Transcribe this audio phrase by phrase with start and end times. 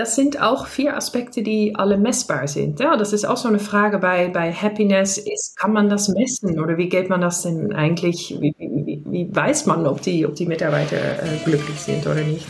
[0.00, 2.80] Das sind auch vier Aspekte, die alle messbar sind.
[2.80, 5.18] Ja, das ist auch so eine Frage bei, bei Happiness.
[5.18, 8.34] Ist, kann man das messen oder wie geht man das denn eigentlich?
[8.40, 12.46] Wie, wie, wie weiß man, ob die, ob die Mitarbeiter äh, glücklich sind oder nicht?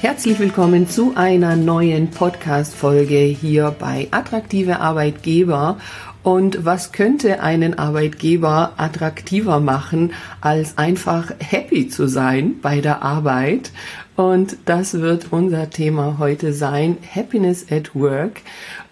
[0.00, 5.78] Herzlich willkommen zu einer neuen Podcast-Folge hier bei Attraktive Arbeitgeber.
[6.22, 13.72] Und was könnte einen Arbeitgeber attraktiver machen, als einfach happy zu sein bei der Arbeit?
[14.14, 18.42] Und das wird unser Thema heute sein, Happiness at Work.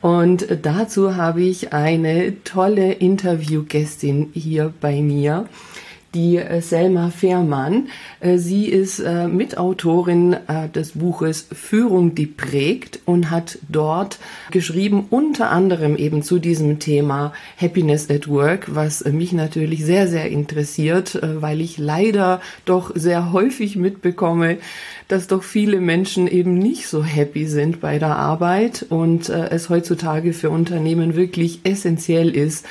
[0.01, 5.47] Und dazu habe ich eine tolle Interviewgästin hier bei mir
[6.15, 7.89] die äh, Selma Fehrmann.
[8.21, 10.37] Äh, sie ist äh, Mitautorin
[10.75, 14.19] des Buches Führung, die prägt und hat dort
[14.51, 20.31] geschrieben, unter anderem eben zu diesem Thema Happiness at Work, was mich natürlich sehr, sehr
[20.31, 24.59] interessiert, weil ich leider doch sehr häufig mitbekomme,
[25.09, 30.33] dass doch viele Menschen eben nicht so happy sind bei der Arbeit und es heutzutage
[30.33, 32.67] für Unternehmen wirklich essentiell ist,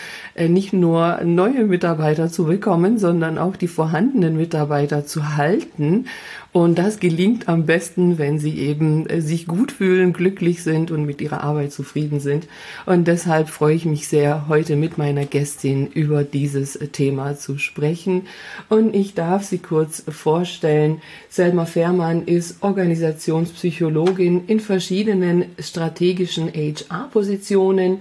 [0.47, 6.05] nicht nur neue Mitarbeiter zu bekommen, sondern auch die vorhandenen Mitarbeiter zu halten.
[6.51, 11.05] Und das gelingt am besten, wenn sie eben äh, sich gut fühlen, glücklich sind und
[11.05, 12.47] mit ihrer Arbeit zufrieden sind.
[12.87, 17.59] Und deshalb freue ich mich sehr, heute mit meiner Gästin über dieses äh, Thema zu
[17.59, 18.23] sprechen.
[18.67, 21.01] Und ich darf sie kurz vorstellen.
[21.29, 27.99] Selma Fehrmann ist Organisationspsychologin in verschiedenen strategischen HR-Positionen.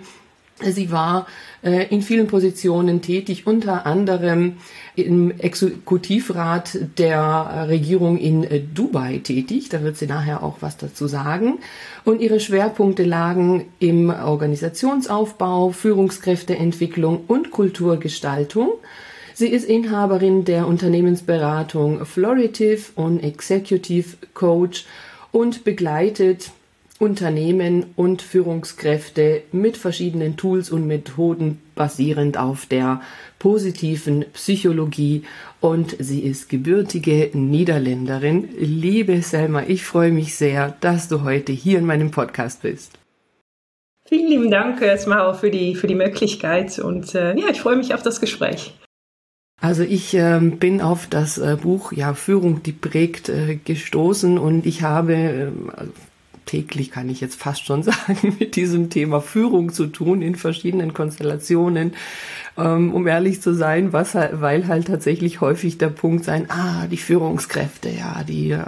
[0.60, 1.26] Sie war
[1.62, 4.56] äh, in vielen Positionen tätig, unter anderem
[4.96, 9.68] im Exekutivrat der Regierung in äh, Dubai tätig.
[9.68, 11.58] Da wird sie nachher auch was dazu sagen.
[12.04, 18.70] Und ihre Schwerpunkte lagen im Organisationsaufbau, Führungskräfteentwicklung und Kulturgestaltung.
[19.34, 24.86] Sie ist Inhaberin der Unternehmensberatung Floritive und Executive Coach
[25.30, 26.50] und begleitet
[26.98, 33.00] Unternehmen und Führungskräfte mit verschiedenen Tools und Methoden basierend auf der
[33.38, 35.22] positiven Psychologie
[35.60, 38.48] und sie ist gebürtige Niederländerin.
[38.58, 42.98] Liebe Selma, ich freue mich sehr, dass du heute hier in meinem Podcast bist.
[44.06, 47.94] Vielen lieben Dank erstmal für die, für die Möglichkeit und äh, ja, ich freue mich
[47.94, 48.74] auf das Gespräch.
[49.60, 54.66] Also ich äh, bin auf das äh, Buch ja Führung, die prägt äh, gestoßen und
[54.66, 55.70] ich habe ähm,
[56.48, 60.94] täglich, kann ich jetzt fast schon sagen, mit diesem Thema Führung zu tun in verschiedenen
[60.94, 61.92] Konstellationen,
[62.56, 66.96] ähm, um ehrlich zu sein, was weil halt tatsächlich häufig der Punkt sein, ah, die
[66.96, 68.64] Führungskräfte, ja, die äh,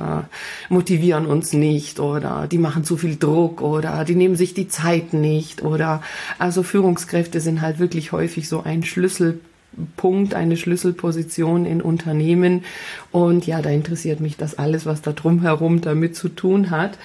[0.68, 5.12] motivieren uns nicht oder die machen zu viel Druck oder die nehmen sich die Zeit
[5.12, 6.02] nicht oder
[6.38, 9.40] also Führungskräfte sind halt wirklich häufig so ein Schlüssel
[9.96, 12.64] Punkt, eine Schlüsselposition in Unternehmen.
[13.12, 16.98] Und ja, da interessiert mich das alles, was da drumherum damit zu tun hat.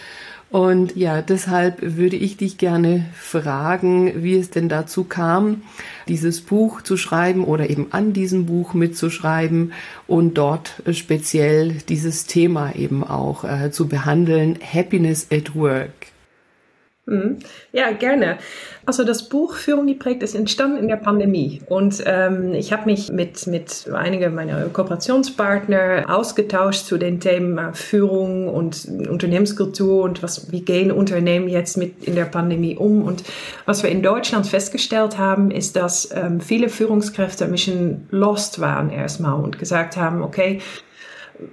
[0.55, 5.63] Und ja, deshalb würde ich dich gerne fragen, wie es denn dazu kam,
[6.07, 9.73] dieses Buch zu schreiben oder eben an diesem Buch mitzuschreiben
[10.07, 16.15] und dort speziell dieses Thema eben auch äh, zu behandeln, Happiness at Work.
[17.07, 17.38] Mhm.
[17.71, 18.39] Ja, gerne.
[18.88, 23.11] Also das Buch Führung geprägt ist entstanden in der Pandemie und ähm, ich habe mich
[23.11, 30.51] mit, mit einigen meiner Kooperationspartner ausgetauscht zu den Themen äh, Führung und Unternehmenskultur und was,
[30.51, 33.23] wie gehen Unternehmen jetzt mit in der Pandemie um und
[33.67, 38.89] was wir in Deutschland festgestellt haben, ist, dass ähm, viele Führungskräfte ein bisschen lost waren
[38.89, 40.59] erstmal und gesagt haben, okay,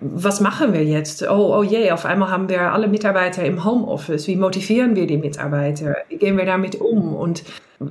[0.01, 1.29] was machen wir jetzt?
[1.29, 4.27] Oh, oh je, auf einmal haben wir alle Mitarbeiter im Homeoffice.
[4.27, 5.97] Wie motivieren wir die Mitarbeiter?
[6.09, 7.15] Wie gehen wir damit um?
[7.15, 7.43] Und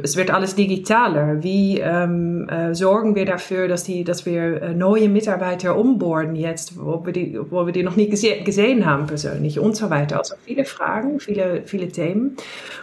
[0.03, 1.44] es wird alles digitaler.
[1.44, 6.79] Wie ähm, äh, sorgen wir dafür, dass, die, dass wir äh, neue Mitarbeiter umborden jetzt,
[6.79, 10.18] wo wir die, wo wir die noch nie gese gesehen haben persönlich und so weiter.
[10.19, 12.38] Also viele Fragen, viele, viele Themen.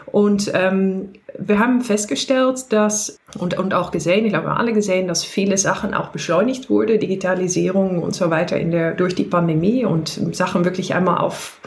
[0.06, 5.24] Und ähm, wir haben festgestellt, dass und, und auch gesehen, ich glaube, alle gesehen, dass
[5.24, 10.34] viele Sachen auch beschleunigt wurde, Digitalisierung und so weiter in der, durch die Pandemie und
[10.34, 11.60] Sachen wirklich einmal auf,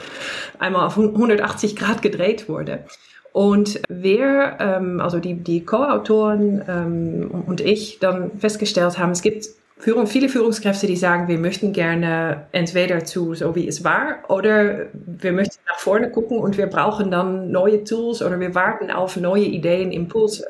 [0.59, 2.85] einmal auf 180 Grad gedreht wurde.
[3.33, 9.47] Und wir, ähm, also die, die Co-Autoren ähm, und ich, dann festgestellt haben, es gibt
[9.81, 14.85] Führung, viele Führungskräfte, die sagen, wir möchten gerne entweder zu so wie es war oder
[14.93, 19.17] wir möchten nach vorne gucken und wir brauchen dann neue Tools oder wir warten auf
[19.17, 20.45] neue Ideen, Impulse.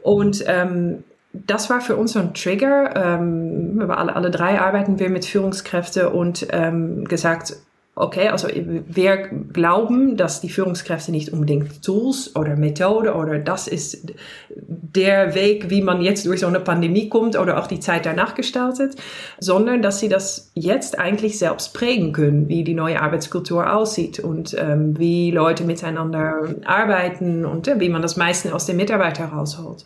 [0.00, 2.94] Und ähm, das war für uns so ein Trigger.
[2.96, 7.56] Ähm, alle, alle drei arbeiten wir mit Führungskräften und ähm, gesagt,
[7.96, 9.16] Okay, also wir
[9.52, 14.12] glauben, dass die Führungskräfte nicht unbedingt Tools oder Methode oder das ist
[14.50, 18.34] der Weg, wie man jetzt durch so eine Pandemie kommt oder auch die Zeit danach
[18.34, 18.96] gestaltet,
[19.38, 24.56] sondern dass sie das jetzt eigentlich selbst prägen können, wie die neue Arbeitskultur aussieht und
[24.58, 29.84] ähm, wie Leute miteinander arbeiten und äh, wie man das meiste aus den Mitarbeitern rausholt.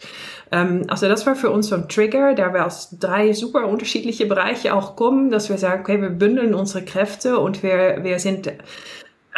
[0.50, 4.27] Ähm, also das war für uns so ein Trigger, da wir aus drei super unterschiedliche
[4.27, 8.53] Bereiche auch kommen, dass wir sagen, okay, wir bündeln unsere Kräfte und wir, wir sind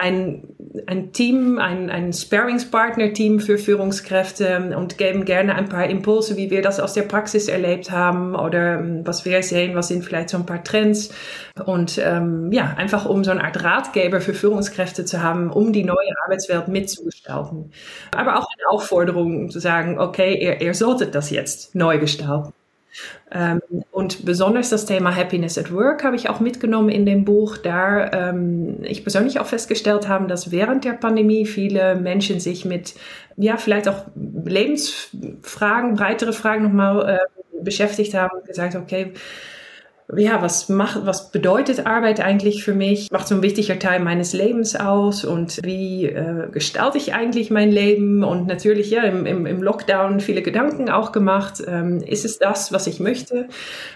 [0.00, 0.42] ein,
[0.86, 6.62] ein Team, ein, ein Sparringspartner-Team für Führungskräfte und geben gerne ein paar Impulse, wie wir
[6.62, 10.38] das aus der Praxis erlebt haben oder ähm, was wir sehen, was sind vielleicht so
[10.38, 11.10] ein paar Trends
[11.66, 15.84] und ähm, ja, einfach um so eine Art Ratgeber für Führungskräfte zu haben, um die
[15.84, 17.72] neue Arbeitswelt mitzugestalten.
[18.16, 22.52] Aber auch eine Aufforderung, zu sagen, okay, ihr, ihr solltet das jetzt neu gestalten.
[23.32, 23.60] Ähm,
[23.90, 28.30] und besonders das Thema Happiness at Work habe ich auch mitgenommen in dem Buch, da
[28.30, 32.94] ähm, ich persönlich auch festgestellt habe, dass während der Pandemie viele Menschen sich mit,
[33.36, 39.12] ja, vielleicht auch Lebensfragen, breitere Fragen nochmal äh, beschäftigt haben, gesagt, okay,
[40.16, 43.10] ja, was macht, was bedeutet Arbeit eigentlich für mich?
[43.10, 47.70] Macht so ein wichtiger Teil meines Lebens aus und wie äh, gestalte ich eigentlich mein
[47.70, 48.24] Leben?
[48.24, 51.62] Und natürlich, ja, im, im, im Lockdown viele Gedanken auch gemacht.
[51.66, 53.48] Ähm, ist es das, was ich möchte?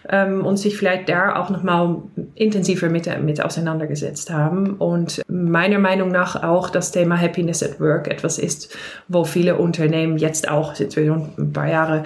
[0.09, 2.03] Ähm, und sich vielleicht da auch nochmal
[2.35, 4.75] intensiver mit, mit auseinandergesetzt haben.
[4.75, 8.77] Und meiner Meinung nach auch das Thema Happiness at Work etwas ist,
[9.09, 12.05] wo viele Unternehmen jetzt auch, sind wir schon ein paar Jahre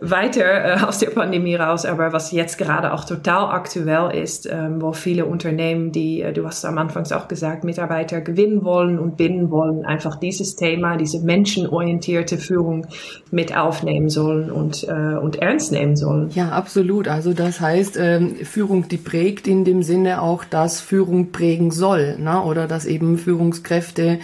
[0.00, 4.80] weiter äh, aus der Pandemie raus, aber was jetzt gerade auch total aktuell ist, ähm,
[4.80, 9.16] wo viele Unternehmen, die, äh, du hast am Anfang auch gesagt, Mitarbeiter gewinnen wollen und
[9.16, 12.86] binden wollen, einfach dieses Thema, diese menschenorientierte Führung
[13.30, 16.30] mit aufnehmen sollen und, äh, und ernst nehmen sollen.
[16.34, 17.08] Ja, absolut.
[17.08, 22.18] Also das heißt, ähm, Führung, die prägt in dem Sinne auch, dass Führung prägen soll,
[22.18, 22.42] ne?
[22.42, 24.18] oder dass eben Führungskräfte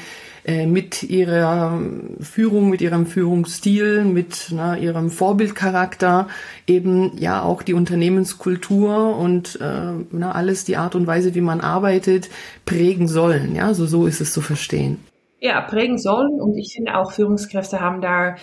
[0.45, 1.81] äh, mit ihrer
[2.21, 6.29] Führung, mit ihrem Führungsstil, mit na, ihrem Vorbildcharakter
[6.67, 11.61] eben ja auch die Unternehmenskultur und äh, na, alles die Art und Weise, wie man
[11.61, 12.29] arbeitet,
[12.67, 13.55] prägen sollen.
[13.55, 14.99] Ja, so, so ist es zu verstehen.
[15.41, 18.37] Ja, prägen sollen und ich finde auch Führungskräfte haben da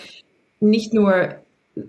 [0.60, 1.36] nicht nur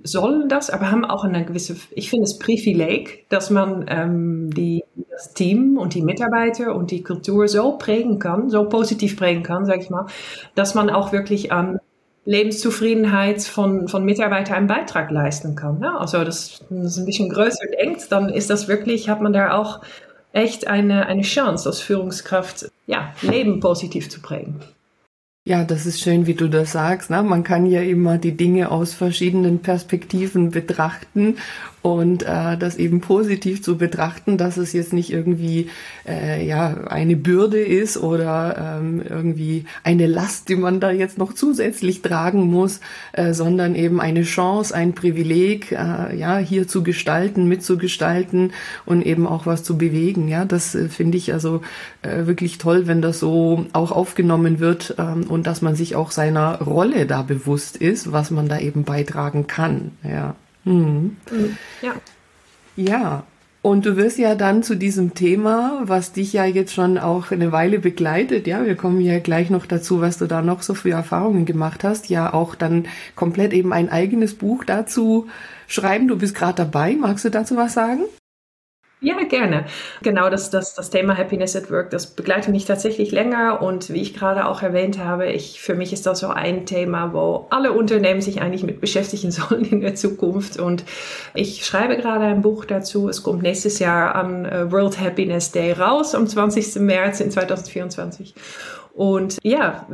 [0.03, 4.83] sollen das, aber haben auch eine gewisse, ich finde es Privileg, dass man ähm, die,
[5.13, 9.65] das Team und die Mitarbeiter und die Kultur so prägen kann, so positiv prägen kann,
[9.65, 10.07] sag ich mal,
[10.55, 11.79] dass man auch wirklich an
[12.25, 15.81] Lebenszufriedenheit von, von Mitarbeitern einen Beitrag leisten kann.
[15.81, 15.97] Ja?
[15.97, 19.81] Also das, das ein bisschen größer denkt, dann ist das wirklich, hat man da auch
[20.31, 24.61] echt eine, eine Chance als Führungskraft, ja, Leben positiv zu prägen.
[25.45, 27.09] Ja, das ist schön, wie du das sagst.
[27.09, 27.21] Ne?
[27.21, 31.35] Man kann ja immer die Dinge aus verschiedenen Perspektiven betrachten
[31.83, 35.69] und äh, das eben positiv zu betrachten, dass es jetzt nicht irgendwie
[36.07, 41.33] äh, ja eine Bürde ist oder ähm, irgendwie eine Last, die man da jetzt noch
[41.33, 42.79] zusätzlich tragen muss,
[43.11, 48.53] äh, sondern eben eine Chance, ein Privileg, äh, ja hier zu gestalten, mitzugestalten
[48.85, 50.29] und eben auch was zu bewegen.
[50.29, 51.61] Ja, das äh, finde ich also
[52.01, 56.11] äh, wirklich toll, wenn das so auch aufgenommen wird ähm, und dass man sich auch
[56.11, 59.91] seiner Rolle da bewusst ist, was man da eben beitragen kann.
[60.01, 60.35] Ja.
[60.63, 61.17] Mhm.
[61.81, 61.93] Ja.
[62.75, 63.23] Ja.
[63.61, 67.53] Und du wirst ja dann zu diesem Thema, was dich ja jetzt schon auch eine
[67.53, 70.91] Weile begleitet, ja, wir kommen ja gleich noch dazu, was du da noch so für
[70.91, 75.27] Erfahrungen gemacht hast, ja auch dann komplett eben ein eigenes Buch dazu
[75.67, 76.09] schreiben.
[76.09, 76.97] Du bist gerade dabei.
[76.99, 78.01] Magst du dazu was sagen?
[79.03, 79.65] Ja, gerne.
[80.01, 84.01] Genau, das, das, das Thema Happiness at Work, das begleitet mich tatsächlich länger und wie
[84.01, 87.73] ich gerade auch erwähnt habe, ich, für mich ist das so ein Thema, wo alle
[87.73, 90.85] Unternehmen sich eigentlich mit beschäftigen sollen in der Zukunft und
[91.33, 93.09] ich schreibe gerade ein Buch dazu.
[93.09, 96.75] Es kommt nächstes Jahr am äh, World Happiness Day raus, am 20.
[96.75, 98.33] März in 2024
[98.95, 99.87] und ja,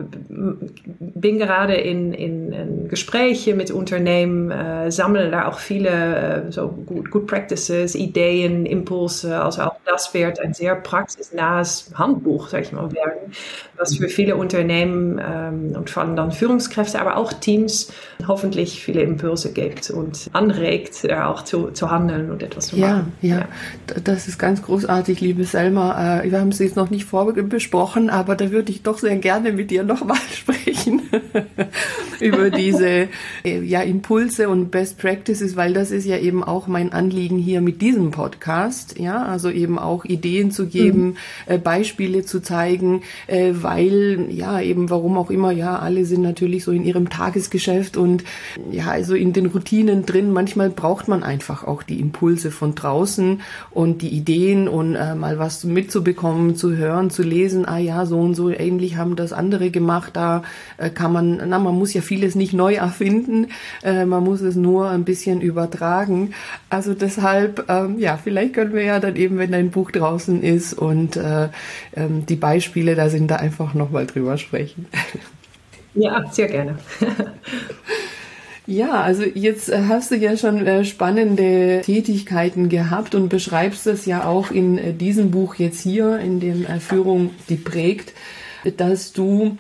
[1.00, 6.68] bin gerade in, in, in Gespräche mit Unternehmen, äh, sammle da auch viele äh, so
[6.68, 9.41] Good, Good Practices, Ideen, Impulse.
[9.41, 13.32] Also auch das wird ein sehr praxisnahes Handbuch, sag ich mal, werden,
[13.77, 17.94] was für viele Unternehmen ähm, und vor allem dann Führungskräfte, aber auch Teams
[18.27, 23.13] hoffentlich viele Impulse gibt und anregt, äh, auch zu, zu handeln und etwas zu machen.
[23.22, 23.48] Ja, ja, ja.
[24.03, 26.20] das ist ganz großartig, liebe Selma.
[26.20, 29.51] Äh, wir haben es jetzt noch nicht vorbesprochen, aber da würde ich doch sehr gerne
[29.51, 31.01] mit dir nochmal sprechen
[32.19, 33.08] über diese
[33.43, 37.62] äh, ja, Impulse und Best Practices, weil das ist ja eben auch mein Anliegen hier
[37.62, 41.15] mit diesem Podcast, ja, also eben auch Ideen zu geben, mhm.
[41.46, 46.63] äh, Beispiele zu zeigen, äh, weil ja eben warum auch immer, ja, alle sind natürlich
[46.63, 48.24] so in ihrem Tagesgeschäft und
[48.72, 50.31] ja, also in den Routinen drin.
[50.31, 53.41] Manchmal braucht man einfach auch die Impulse von draußen
[53.72, 58.19] und die Ideen und äh, mal was mitzubekommen, zu hören, zu lesen, ah ja, so
[58.19, 60.43] und so ähnlich haben das andere gemacht, da
[60.77, 63.48] äh, kann man, na, man muss ja vieles nicht neu erfinden,
[63.83, 66.33] äh, man muss es nur ein bisschen übertragen.
[66.69, 70.74] Also deshalb, ähm, ja, vielleicht können wir ja dann eben, wenn dein Buch draußen ist
[70.74, 71.50] und äh,
[71.95, 74.88] ähm, die Beispiele da sind, da einfach nochmal drüber sprechen.
[75.95, 76.77] Ja, sehr gerne.
[78.67, 84.51] Ja, also jetzt hast du ja schon spannende Tätigkeiten gehabt und beschreibst es ja auch
[84.51, 88.13] in diesem Buch jetzt hier, in dem Führung, die prägt,
[88.78, 89.58] dass du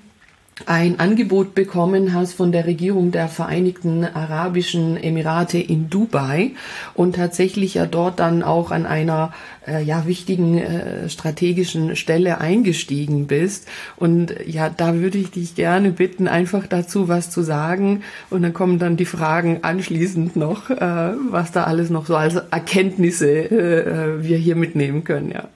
[0.65, 6.51] ein Angebot bekommen hast von der Regierung der Vereinigten Arabischen Emirate in Dubai
[6.93, 9.33] und tatsächlich ja dort dann auch an einer
[9.67, 13.67] äh, ja wichtigen äh, strategischen Stelle eingestiegen bist.
[13.95, 18.03] Und ja da würde ich dich gerne bitten einfach dazu was zu sagen.
[18.29, 22.35] Und dann kommen dann die Fragen anschließend noch äh, was da alles noch so als
[22.35, 25.49] Erkenntnisse äh, äh wir hier mitnehmen können ja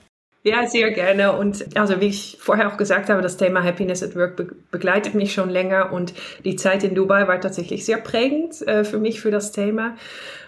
[0.44, 1.34] ja, sehr gerne.
[1.34, 5.16] Und also wie ich vorher auch gesagt habe, das Thema Happiness at Work be begleitet
[5.16, 9.22] mich schon länger und die Zeit in Dubai war tatsächlich sehr prägend äh, für mich,
[9.22, 9.96] für das Thema.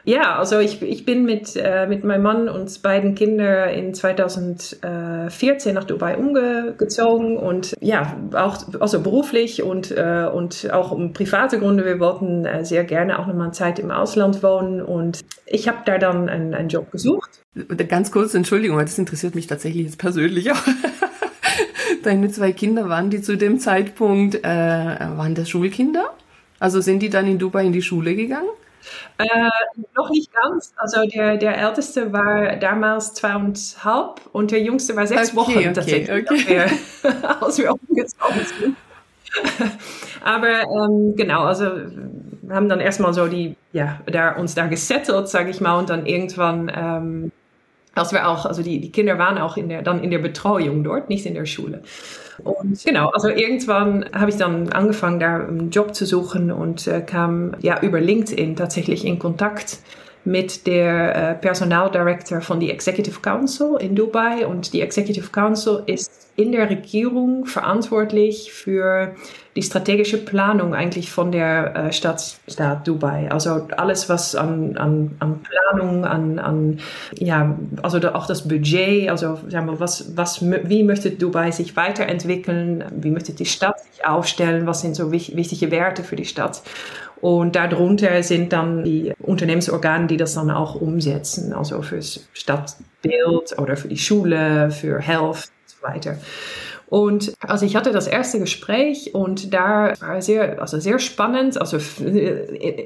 [0.05, 5.73] Ja, also ich, ich bin mit, äh, mit meinem Mann und beiden Kindern in 2014
[5.73, 11.85] nach Dubai umgezogen und ja, auch also beruflich und, äh, und auch um private Gründe.
[11.85, 15.97] Wir wollten äh, sehr gerne auch nochmal Zeit im Ausland wohnen und ich habe da
[15.97, 17.41] dann einen, einen Job gesucht
[17.87, 20.61] Ganz kurz, Entschuldigung, das interessiert mich tatsächlich jetzt persönlich auch.
[22.03, 26.13] Deine zwei Kinder, waren die zu dem Zeitpunkt, äh, waren das Schulkinder?
[26.59, 28.49] Also sind die dann in Dubai in die Schule gegangen?
[29.17, 29.25] Äh,
[29.95, 30.73] noch nicht ganz.
[30.77, 35.73] Also der, der Älteste war damals zweieinhalb und der Jüngste war sechs okay, Wochen okay,
[35.73, 36.47] tatsächlich, okay.
[36.47, 37.11] Wir,
[37.41, 38.77] als wir umgezogen sind.
[40.23, 41.65] Aber ähm, genau, also
[42.49, 46.05] haben dann erstmal so die, ja, da, uns da gesettelt, sage ich mal, und dann
[46.05, 47.31] irgendwann ähm,
[47.95, 50.83] als wir auch, also die, die Kinder waren auch in der, dann in der Betreuung
[50.83, 51.81] dort, nicht in der Schule.
[52.43, 57.01] Und genau, also irgendwann habe ich dann angefangen, da einen Job zu suchen und äh,
[57.01, 59.79] kam ja über LinkedIn tatsächlich in Kontakt
[60.25, 64.45] mit der äh, Personaldirector von die Executive Council in Dubai.
[64.45, 69.15] Und die Executive Council ist in der Regierung verantwortlich für
[69.55, 73.31] die strategische Planung eigentlich von der äh, Stadt, Stadt Dubai.
[73.31, 76.79] Also alles, was an, an, an Planung, an, an,
[77.13, 82.83] ja, also auch das Budget, also sagen wir, was, was, wie möchte Dubai sich weiterentwickeln,
[82.97, 86.61] wie möchte die Stadt sich aufstellen, was sind so wichtige Werte für die Stadt.
[87.21, 93.77] Und darunter sind dann die Unternehmensorgane, die das dann auch umsetzen, also fürs Stadtbild oder
[93.77, 96.17] für die Schule, für Health und so weiter.
[96.87, 101.77] Und also ich hatte das erste Gespräch und da war sehr, also sehr spannend, also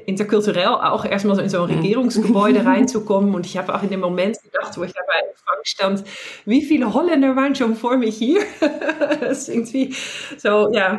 [0.06, 1.76] interkulturell auch erstmal so in so ein mhm.
[1.76, 3.34] Regierungsgebäude reinzukommen.
[3.34, 6.04] Und ich habe auch in dem Moment gedacht, wo ich da bei Empfang stand,
[6.46, 8.40] wie viele Holländer waren schon vor mich hier?
[9.20, 9.94] das ist irgendwie
[10.38, 10.98] so, ja,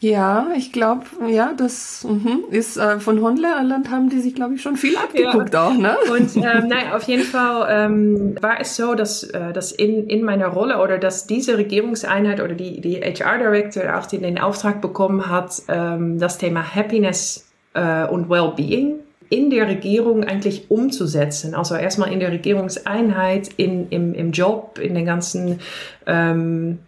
[0.00, 4.62] ja, ich glaube, ja, das mh, ist äh, von Honleerland haben die sich, glaube ich,
[4.62, 5.66] schon viel abgeguckt ja.
[5.66, 5.96] auch, ne?
[6.10, 10.24] Und ähm, nein, auf jeden Fall ähm, war es so, dass, äh, dass in, in
[10.24, 15.28] meiner Rolle oder dass diese Regierungseinheit oder die, die HR-Director auch die den Auftrag bekommen
[15.28, 19.00] hat, ähm, das Thema Happiness äh, und Wellbeing
[19.30, 21.54] in der Regierung eigentlich umzusetzen.
[21.54, 25.60] Also erstmal in der Regierungseinheit, in, im, im Job, in den ganzen
[26.06, 26.78] ähm,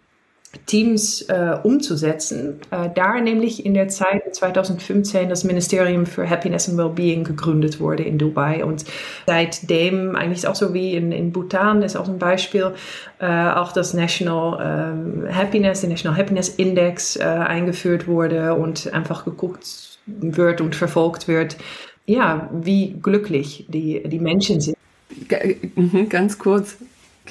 [0.65, 2.59] Teams äh, umzusetzen.
[2.71, 8.03] Äh, da nämlich in der Zeit 2015 das Ministerium für Happiness and Wellbeing gegründet wurde
[8.03, 8.83] in Dubai und
[9.25, 12.73] seitdem eigentlich auch so wie in, in Bhutan ist auch ein Beispiel
[13.19, 19.23] äh, auch das National ähm, Happiness, der National Happiness Index äh, eingeführt wurde und einfach
[19.23, 21.55] geguckt wird und verfolgt wird,
[22.05, 24.77] ja, wie glücklich die, die Menschen sind.
[25.75, 26.77] Mhm, ganz kurz,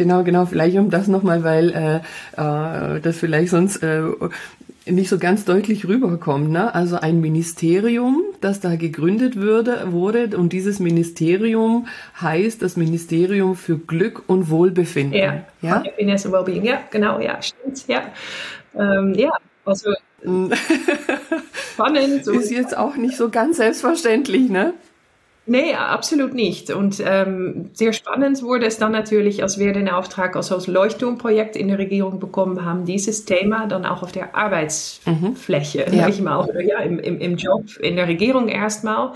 [0.00, 1.96] Genau, genau, vielleicht um das nochmal, weil äh,
[2.40, 4.00] äh, das vielleicht sonst äh,
[4.86, 6.50] nicht so ganz deutlich rüberkommt.
[6.50, 6.74] Ne?
[6.74, 11.86] Also ein Ministerium, das da gegründet würde, wurde und dieses Ministerium
[12.18, 15.18] heißt das Ministerium für Glück und Wohlbefinden.
[15.18, 15.84] Ja, ja?
[15.84, 18.04] Happiness and Wellbeing, ja, genau, ja, stimmt, ja.
[18.74, 19.32] Ähm, ja,
[19.66, 19.90] also
[21.74, 22.24] spannend.
[22.24, 22.32] So.
[22.32, 24.72] Ist jetzt auch nicht so ganz selbstverständlich, ne?
[25.50, 26.70] Nee, absolut nicht.
[26.70, 31.56] Und ähm, sehr spannend wurde es dann natürlich, als wir den Auftrag also als Leuchtturmprojekt
[31.56, 35.98] in der Regierung bekommen haben, dieses Thema dann auch auf der Arbeitsfläche, mhm.
[35.98, 36.08] ja.
[36.08, 39.10] ich mal, oder ja, im, im, im Job in der Regierung erstmal.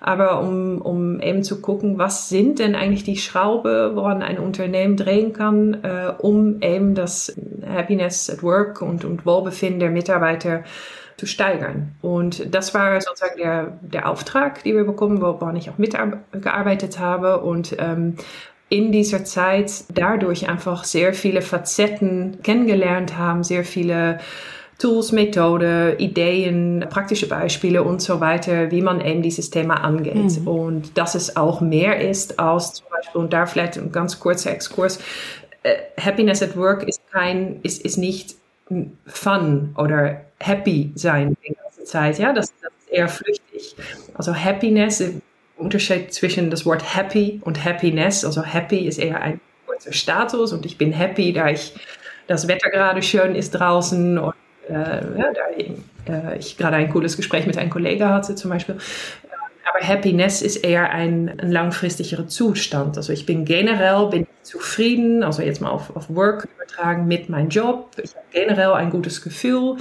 [0.00, 4.96] Aber um, um eben zu gucken, was sind denn eigentlich die Schraube, woran ein Unternehmen
[4.96, 7.36] drehen kann, äh, um eben das
[7.66, 10.64] Happiness at Work und, und Wohlbefinden der Mitarbeiter
[11.16, 11.92] zu steigern.
[12.02, 17.40] Und das war sozusagen der, der Auftrag, den wir bekommen, woran ich auch mitgearbeitet habe.
[17.40, 18.16] Und ähm,
[18.68, 24.18] in dieser Zeit dadurch einfach sehr viele Facetten kennengelernt haben, sehr viele
[24.78, 30.40] Tools, Methode, Ideen, praktische Beispiele und so weiter, wie man eben dieses Thema angeht.
[30.40, 30.48] Mhm.
[30.48, 34.50] Und dass es auch mehr ist als zum Beispiel, und da vielleicht ein ganz kurzer
[34.50, 34.98] Exkurs,
[35.62, 38.36] äh, Happiness at Work ist kein, ist, ist nicht
[39.06, 42.18] Fun oder happy sein die ganze Zeit.
[42.18, 43.76] Ja, das, das ist eher flüchtig.
[44.14, 45.02] Also Happiness,
[45.56, 48.24] Unterschied zwischen das Wort happy und Happiness.
[48.24, 51.74] Also happy ist eher ein kurzer Status und ich bin happy, da ich
[52.26, 54.34] das Wetter gerade schön ist draußen und
[54.68, 58.76] äh, ja, da äh, ich gerade ein cooles Gespräch mit einem Kollegen hatte zum Beispiel.
[59.68, 62.96] Aber Happiness ist eher ein, ein langfristigerer Zustand.
[62.96, 67.48] Also ich bin generell bin zufrieden, also jetzt mal auf, auf Work übertragen mit meinem
[67.48, 67.90] Job.
[68.02, 69.76] Ich habe generell ein gutes Gefühl.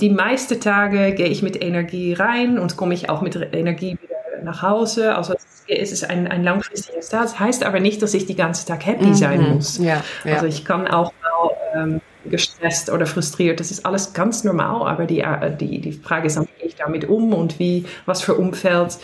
[0.00, 4.42] Die meisten Tage gehe ich mit Energie rein und komme ich auch mit Energie wieder
[4.42, 5.14] nach Hause.
[5.14, 5.34] Also
[5.68, 7.24] es ist ein, ein langfristiger Start.
[7.24, 9.54] Das heißt aber nicht, dass ich die ganze Tag happy sein mhm.
[9.54, 9.78] muss.
[9.78, 10.34] Ja, ja.
[10.34, 13.60] Also ich kann auch mal ähm, gestresst oder frustriert.
[13.60, 16.76] Das ist alles ganz normal, aber die, äh, die, die Frage ist, wie gehe ich
[16.76, 18.98] damit um und wie, was für Umfeld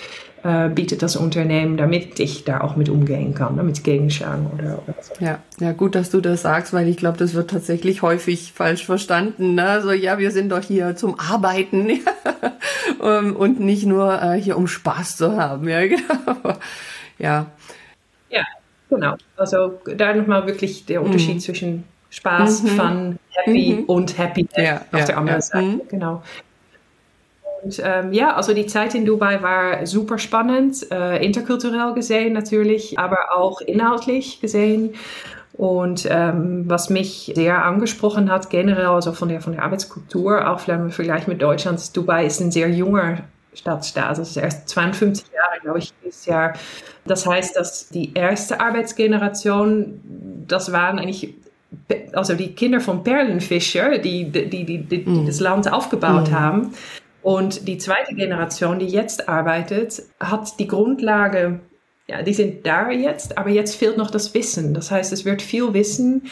[0.45, 4.95] äh, bietet das Unternehmen, damit ich da auch mit umgehen kann, damit Gegenschlagen oder, oder
[5.01, 5.15] so.
[5.19, 8.85] Ja, ja, gut, dass du das sagst, weil ich glaube, das wird tatsächlich häufig falsch
[8.85, 9.55] verstanden.
[9.55, 9.65] Ne?
[9.65, 11.89] Also ja, wir sind doch hier zum Arbeiten
[13.03, 15.67] ähm, und nicht nur äh, hier um Spaß zu haben.
[15.67, 16.03] Ja, genau.
[17.19, 17.47] ja.
[18.29, 18.43] Ja,
[18.91, 19.15] genau.
[19.39, 21.41] Also da nochmal wirklich der Unterschied mhm.
[21.41, 22.69] zwischen Spaß, mhm.
[22.69, 23.85] Fun, Happy mhm.
[23.85, 25.41] und Happiness ja, auf ja, der anderen ja.
[25.41, 25.65] Seite.
[25.65, 25.81] Mhm.
[25.89, 26.23] Genau.
[27.65, 32.99] Und ähm, ja, also die Zeit in Dubai war super spannend, äh, interkulturell gesehen natürlich,
[32.99, 34.95] aber auch inhaltlich gesehen.
[35.55, 40.61] Und ähm, was mich sehr angesprochen hat, generell, also von der, von der Arbeitskultur, auch
[40.61, 43.21] vielleicht im Vergleich mit Deutschland, Dubai ist ein sehr junger
[43.55, 44.19] Stadtstaat.
[44.19, 46.55] Also erst 52 Jahre, glaube ich, dieses Jahr.
[47.07, 50.01] Das heißt, dass die erste Arbeitsgeneration,
[50.49, 51.35] das waren eigentlich
[52.13, 55.27] also die Kinder von Perlenfischer, die, die, die, die, mm.
[55.27, 56.35] das Land aufgebaut mm.
[56.35, 56.75] haben.
[57.25, 61.61] Und die zweite Generation, die jetzt arbeitet, hat die Grundlage,
[62.07, 64.75] ja, die sind da jetzt, aber jetzt fehlt noch das Wissen.
[64.75, 66.31] Das heißt, es wird viel Wissen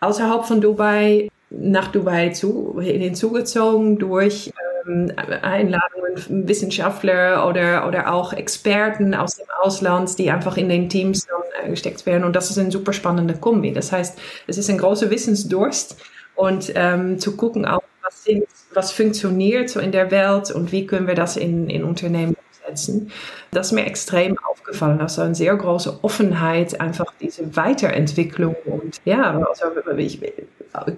[0.00, 4.50] außerhalb von Dubai nach Dubai zu, hinzugezogen durch
[4.86, 11.26] ähm, Einladungen Wissenschaftler oder, oder auch Experten aus dem Ausland, die einfach in den Teams
[11.62, 12.24] äh, gesteckt werden.
[12.24, 13.74] Und das ist ein super spannender Kombi.
[13.74, 15.98] Das heißt, es ist ein großer Wissensdurst
[16.36, 20.86] und ähm, zu gucken auch, was, sind, was funktioniert so in der Welt und wie
[20.86, 23.10] können wir das in, in Unternehmen umsetzen.
[23.50, 25.00] Das ist mir extrem aufgefallen.
[25.00, 29.64] Also eine sehr große Offenheit, einfach diese Weiterentwicklung und ja, also
[29.96, 30.20] ich,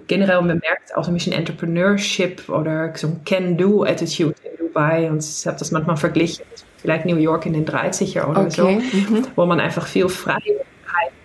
[0.07, 5.57] generell bemerkt auch ein bisschen Entrepreneurship oder so ein Can-Do-Attitude in Dubai und ich habe
[5.57, 6.45] das manchmal verglichen,
[6.77, 8.49] vielleicht New York in den 30er oder okay.
[8.51, 9.27] so, mhm.
[9.35, 10.65] wo man einfach viel Freiheit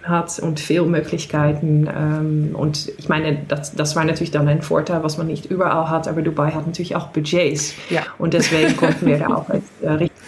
[0.03, 1.89] hat und viel Möglichkeiten.
[1.95, 5.91] Ähm, und ich meine, das, das war natürlich dann ein Vorteil, was man nicht überall
[5.91, 7.75] hat, aber Dubai hat natürlich auch Budgets.
[7.91, 8.03] Ja.
[8.19, 10.21] Und deswegen konnten wir da auch als, äh, richtig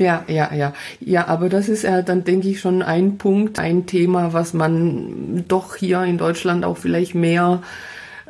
[0.00, 0.72] ja, ja, ja.
[0.98, 5.44] Ja, aber das ist ja dann, denke ich, schon ein Punkt, ein Thema, was man
[5.46, 7.62] doch hier in Deutschland auch vielleicht mehr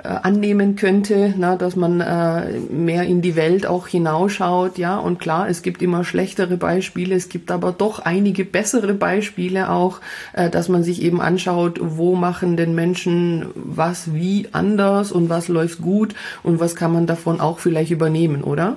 [0.02, 4.96] äh, annehmen könnte, na, dass man äh, mehr in die Welt auch hinausschaut, ja.
[4.96, 10.00] Und klar, es gibt immer schlechtere Beispiele, es gibt aber doch einige bessere Beispiele auch,
[10.32, 15.48] äh, dass man sich eben anschaut, wo machen denn Menschen was wie anders und was
[15.48, 18.76] läuft gut und was kann man davon auch vielleicht übernehmen, oder?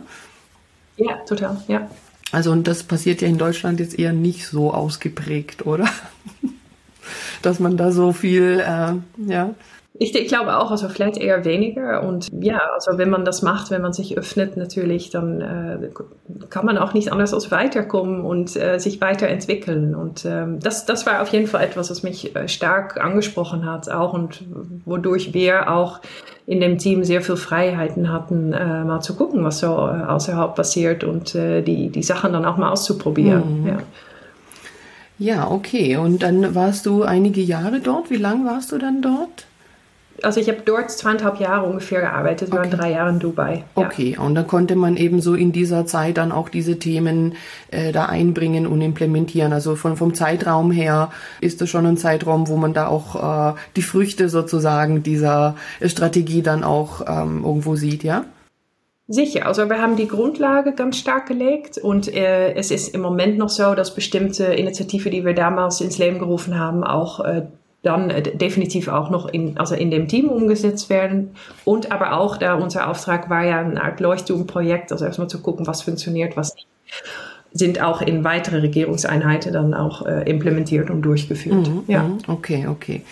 [0.98, 1.90] Ja, total, ja.
[2.34, 5.88] Also und das passiert ja in Deutschland jetzt eher nicht so ausgeprägt, oder?
[7.42, 9.52] Dass man da so viel, äh, ja.
[10.04, 12.04] Ich, ich, glaube auch, also vielleicht eher weniger.
[12.04, 15.90] Und ja, also wenn man das macht, wenn man sich öffnet natürlich, dann äh,
[16.50, 19.96] kann man auch nicht anders als weiterkommen und äh, sich weiterentwickeln.
[19.96, 23.90] Und ähm, das, das war auf jeden Fall etwas, was mich äh, stark angesprochen hat
[23.90, 24.44] auch und
[24.84, 26.02] wodurch wir auch
[26.46, 30.54] in dem Team sehr viel Freiheiten hatten, äh, mal zu gucken, was so äh, außerhalb
[30.54, 33.62] passiert und äh, die, die Sachen dann auch mal auszuprobieren.
[33.62, 33.68] Mhm.
[33.68, 33.78] Ja.
[35.18, 35.96] ja, okay.
[35.96, 38.10] Und dann warst du einige Jahre dort.
[38.10, 39.46] Wie lange warst du dann dort?
[40.24, 42.72] Also ich habe dort zweieinhalb Jahre ungefähr gearbeitet, wir okay.
[42.72, 43.64] waren drei Jahre in Dubai.
[43.78, 43.86] Ja.
[43.86, 47.36] Okay, und da konnte man eben so in dieser Zeit dann auch diese Themen
[47.72, 49.54] äh, da einbringen und implementieren.
[49.54, 53.56] Also von, vom Zeitraum her ist das schon ein Zeitraum, wo man da auch äh,
[53.76, 58.26] die Früchte sozusagen dieser Strategie dann auch ähm, irgendwo sieht, ja?
[59.10, 63.38] Sicher, also wir haben die Grundlage ganz stark gelegt und äh, es ist im Moment
[63.38, 67.44] noch so, dass bestimmte Initiativen, die wir damals ins Leben gerufen haben, auch äh,
[67.84, 71.32] dann äh, definitiv auch noch in, also in dem Team umgesetzt werden.
[71.66, 75.68] Und aber auch, da unser Auftrag war ja eine Art Leuchtturmprojekt, also erstmal zu gucken,
[75.68, 76.68] was funktioniert, was nicht,
[77.52, 81.68] sind auch in weitere Regierungseinheiten dann auch äh, implementiert und durchgeführt.
[81.68, 82.04] Mhm, ja.
[82.04, 82.18] Mhm.
[82.28, 83.04] Okay, okay.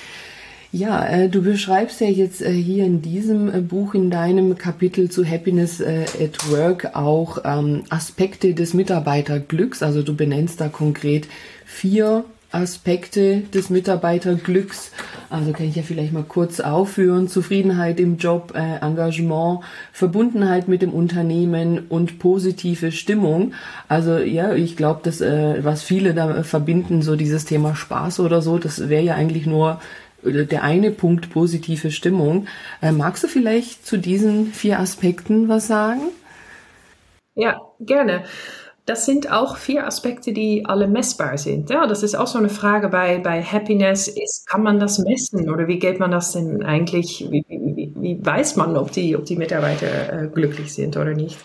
[0.72, 5.12] Ja, äh, du beschreibst ja jetzt äh, hier in diesem äh, Buch, in deinem Kapitel
[5.12, 9.84] zu Happiness äh, at Work auch ähm, Aspekte des Mitarbeiterglücks.
[9.84, 11.28] Also du benennst da konkret
[11.66, 14.92] vier Aspekte des Mitarbeiterglücks.
[15.30, 17.28] Also kann ich ja vielleicht mal kurz aufführen.
[17.28, 19.62] Zufriedenheit im Job, äh, Engagement,
[19.94, 23.54] Verbundenheit mit dem Unternehmen und positive Stimmung.
[23.88, 28.42] Also ja, ich glaube, dass äh, was viele da verbinden, so dieses Thema Spaß oder
[28.42, 29.80] so, das wäre ja eigentlich nur
[30.24, 32.48] äh, der eine Punkt positive Stimmung.
[32.82, 36.02] Äh, magst du vielleicht zu diesen vier Aspekten was sagen?
[37.36, 38.24] Ja, gerne.
[38.92, 41.70] Das sind auch vier Aspekte, die alle messbar sind.
[41.70, 44.10] Ja, das ist auch so eine Frage bei, bei Happiness.
[44.10, 47.26] Ist, kann man das messen oder wie geht man das denn eigentlich?
[47.32, 51.38] Wie, wie, wie weiß man, ob die, ob die Mitarbeiter äh, glücklich sind oder nicht?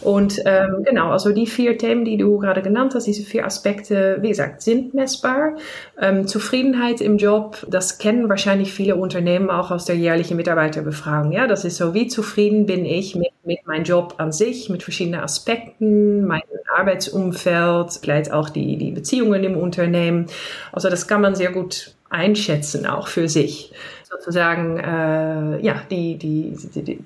[0.00, 4.18] Und ähm, genau, also die vier Themen, die du gerade genannt hast, diese vier Aspekte,
[4.20, 5.56] wie gesagt, sind messbar.
[6.00, 11.32] Ähm, Zufriedenheit im Job, das kennen wahrscheinlich viele Unternehmen auch aus der jährlichen Mitarbeiterbefragung.
[11.32, 14.82] Ja, das ist so, wie zufrieden bin ich mit, mit meinem Job an sich, mit
[14.82, 16.42] verschiedenen Aspekten, mein
[16.76, 20.26] Arbeitsumfeld, vielleicht auch die, die Beziehungen im Unternehmen.
[20.72, 23.72] Also das kann man sehr gut einschätzen, auch für sich.
[24.04, 26.98] Sozusagen, äh, ja, die, die, die, die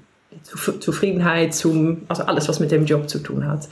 [0.43, 3.69] Zufriedenheit, zum, also alles, was mit dem Job zu tun hat.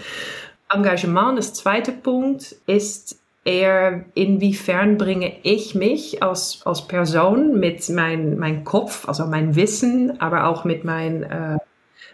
[0.73, 8.39] Engagement, das zweite Punkt, ist eher, inwiefern bringe ich mich als, als Person mit meinem
[8.39, 11.59] mein Kopf, also mein Wissen, aber auch mit mein, äh,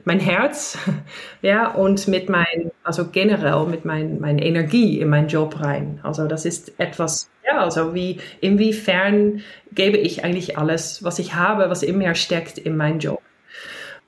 [0.04, 0.78] mein Herz,
[1.42, 6.00] ja, und mit mein, also generell mit mein, meine Energie in meinen Job rein.
[6.02, 9.42] Also das ist etwas, ja, also wie, inwiefern
[9.72, 13.20] gebe ich eigentlich alles, was ich habe, was in mir steckt, in meinen Job.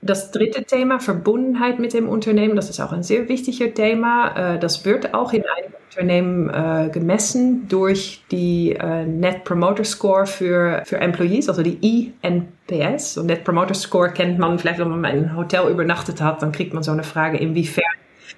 [0.00, 4.54] Das dritte Thema, Verbundenheit mit dem Unternehmen, das ist auch ein sehr wichtiges Thema.
[4.54, 10.26] Äh, das wird auch in einem Unternehmen äh, gemessen durch die äh, Net Promoter Score
[10.26, 13.18] für, für Employees, also die INPS.
[13.18, 16.52] Und Net Promoter Score kennt man vielleicht, wenn man in einem Hotel übernachtet hat, dann
[16.52, 17.84] kriegt man so eine Frage, inwiefern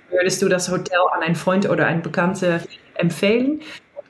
[0.09, 2.61] würdest du das Hotel an einen Freund oder einen Bekannten
[2.94, 3.61] empfehlen?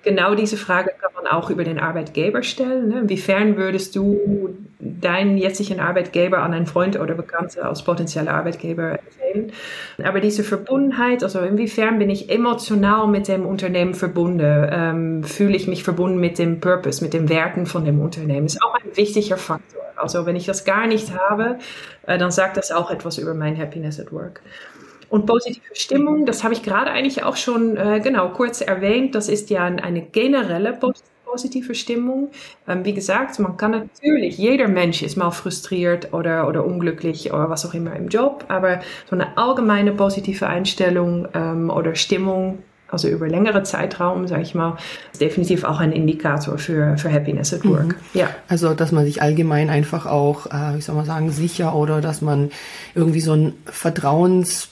[0.03, 2.89] Genau diese Frage kann man auch über den Arbeitgeber stellen.
[2.89, 3.01] Ne?
[3.01, 9.53] Inwiefern würdest du deinen jetzigen Arbeitgeber an einen Freund oder Bekannte als potenzieller Arbeitgeber empfehlen?
[10.03, 14.41] Aber diese Verbundenheit, also inwiefern bin ich emotional mit dem Unternehmen verbunden?
[14.43, 18.47] Ähm, fühle ich mich verbunden mit dem Purpose, mit den Werten von dem Unternehmen?
[18.47, 19.83] Ist auch ein wichtiger Faktor.
[19.97, 21.59] Also wenn ich das gar nicht habe,
[22.07, 24.41] äh, dann sagt das auch etwas über mein Happiness at Work.
[25.11, 29.15] Und positive Stimmung, das habe ich gerade eigentlich auch schon äh, genau kurz erwähnt.
[29.15, 30.79] Das ist ja eine generelle
[31.25, 32.31] positive Stimmung.
[32.69, 37.51] Ähm, wie gesagt, man kann natürlich, jeder Mensch ist mal frustriert oder, oder unglücklich oder
[37.51, 43.09] was auch immer im Job, aber so eine allgemeine positive Einstellung ähm, oder Stimmung also
[43.09, 44.77] über längere Zeitraum, sage ich mal,
[45.13, 47.87] ist definitiv auch ein Indikator für, für Happiness at Work.
[47.87, 47.95] Mhm.
[48.15, 48.31] Ja.
[48.49, 52.21] Also, dass man sich allgemein einfach auch, äh, ich soll mal sagen, sicher oder dass
[52.21, 52.51] man
[52.95, 53.55] irgendwie so ein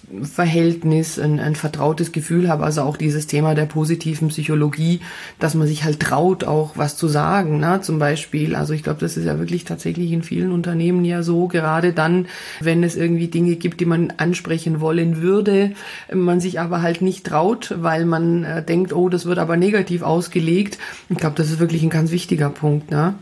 [0.09, 5.01] Vertrauensverhältnis, ein, ein vertrautes Gefühl hat, also auch dieses Thema der positiven Psychologie,
[5.39, 7.81] dass man sich halt traut, auch was zu sagen, ne?
[7.83, 8.55] zum Beispiel.
[8.55, 12.27] Also ich glaube, das ist ja wirklich tatsächlich in vielen Unternehmen ja so, gerade dann,
[12.61, 15.73] wenn es irgendwie Dinge gibt, die man ansprechen wollen würde,
[16.13, 20.03] man sich aber halt nicht traut, weil man äh, denkt, oh, das wird aber negativ
[20.03, 20.79] ausgelegt.
[21.09, 22.91] Ich glaube, das ist wirklich ein ganz wichtiger Punkt.
[22.91, 23.15] Ne?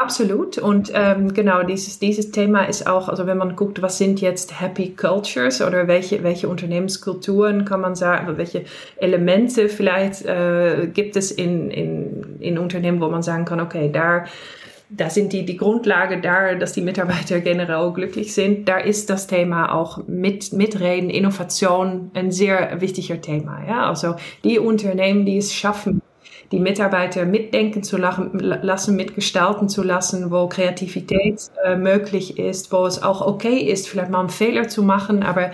[0.00, 0.58] Absolut.
[0.58, 4.60] Und ähm, genau, dieses, dieses Thema ist auch, also wenn man guckt, was sind jetzt
[4.60, 8.64] Happy Cultures oder welche, welche Unternehmenskulturen kann man sagen, welche
[8.98, 14.24] Elemente vielleicht äh, gibt es in, in, in Unternehmen, wo man sagen kann, okay, da
[14.90, 18.68] da sind die, die Grundlage da, dass die Mitarbeiter generell glücklich sind.
[18.68, 23.66] Da ist das Thema auch mit, mitreden, Innovation ein sehr wichtiger Thema.
[23.66, 26.00] Ja, also die Unternehmen, die es schaffen,
[26.50, 33.02] die Mitarbeiter mitdenken zu lassen, mitgestalten zu lassen, wo Kreativität äh, möglich ist, wo es
[33.02, 35.50] auch okay ist, vielleicht mal einen Fehler zu machen, aber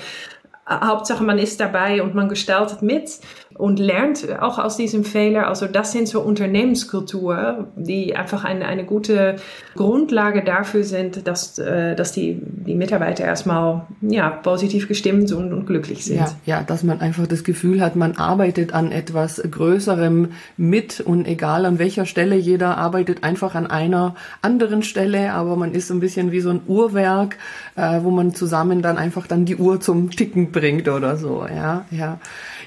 [0.66, 3.20] Hauptsache man ist dabei und man gestaltet mit
[3.56, 5.46] und lernt auch aus diesem Fehler.
[5.46, 9.36] Also das sind so Unternehmenskultur, die einfach eine, eine gute
[9.76, 15.66] Grundlage dafür sind, dass, äh, dass die, die Mitarbeiter erstmal ja, positiv gestimmt und, und
[15.66, 16.18] glücklich sind.
[16.18, 21.26] Ja, ja, dass man einfach das Gefühl hat, man arbeitet an etwas Größerem mit und
[21.26, 25.94] egal an welcher Stelle, jeder arbeitet einfach an einer anderen Stelle, aber man ist so
[25.94, 27.36] ein bisschen wie so ein Uhrwerk,
[27.76, 31.46] äh, wo man zusammen dann einfach dann die Uhr zum Ticken bringt oder so.
[31.46, 32.18] Ja, ja.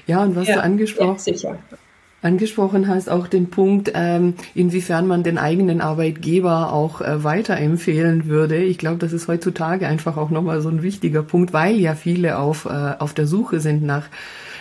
[0.06, 1.58] Ja, und was ja, du angesprochen, ja,
[2.22, 8.62] angesprochen hast, auch den Punkt, ähm, inwiefern man den eigenen Arbeitgeber auch äh, weiterempfehlen würde.
[8.62, 12.38] Ich glaube, das ist heutzutage einfach auch nochmal so ein wichtiger Punkt, weil ja viele
[12.38, 14.08] auf, äh, auf der Suche sind nach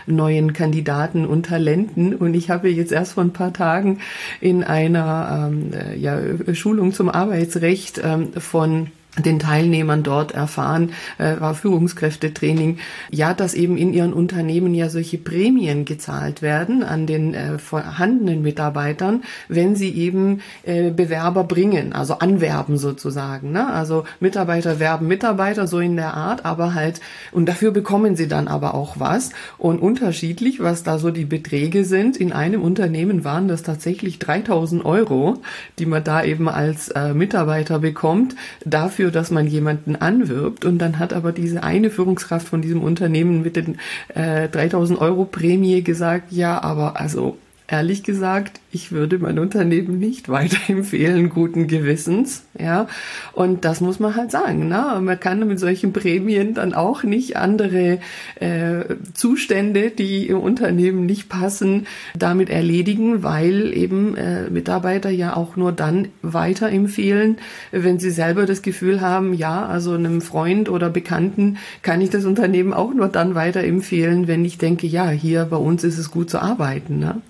[0.05, 2.15] neuen Kandidaten und Talenten.
[2.15, 3.99] Und ich habe jetzt erst vor ein paar Tagen
[4.39, 6.19] in einer ähm, äh, ja,
[6.53, 8.87] Schulung zum Arbeitsrecht ähm, von
[9.23, 12.79] den Teilnehmern dort erfahren, äh, war Führungskräftetraining,
[13.11, 18.41] ja, dass eben in ihren Unternehmen ja solche Prämien gezahlt werden an den äh, vorhandenen
[18.41, 23.51] Mitarbeitern, wenn sie eben äh, Bewerber bringen, also anwerben sozusagen.
[23.51, 23.67] Ne?
[23.67, 27.01] Also Mitarbeiter werben Mitarbeiter so in der Art, aber halt,
[27.31, 29.31] und dafür bekommen sie dann aber auch was.
[29.57, 34.85] Und unterschiedlich, was da so die Beträge sind, in einem Unternehmen waren das tatsächlich 3000
[34.85, 35.37] Euro,
[35.79, 40.65] die man da eben als äh, Mitarbeiter bekommt, dafür dafür, dass man jemanden anwirbt.
[40.65, 43.77] Und dann hat aber diese eine Führungskraft von diesem Unternehmen mit den
[44.13, 50.29] äh, 3000 Euro Prämie gesagt, ja, aber also ehrlich gesagt, ich würde mein Unternehmen nicht
[50.29, 52.87] weiterempfehlen, guten Gewissens, ja.
[53.33, 54.99] Und das muss man halt sagen, ne?
[55.01, 57.99] Man kann mit solchen Prämien dann auch nicht andere
[58.39, 65.55] äh, Zustände, die im Unternehmen nicht passen, damit erledigen, weil eben äh, Mitarbeiter ja auch
[65.55, 67.37] nur dann weiterempfehlen,
[67.71, 72.25] wenn sie selber das Gefühl haben, ja, also einem Freund oder Bekannten kann ich das
[72.25, 76.29] Unternehmen auch nur dann weiterempfehlen, wenn ich denke, ja, hier bei uns ist es gut
[76.29, 77.21] zu arbeiten, ne?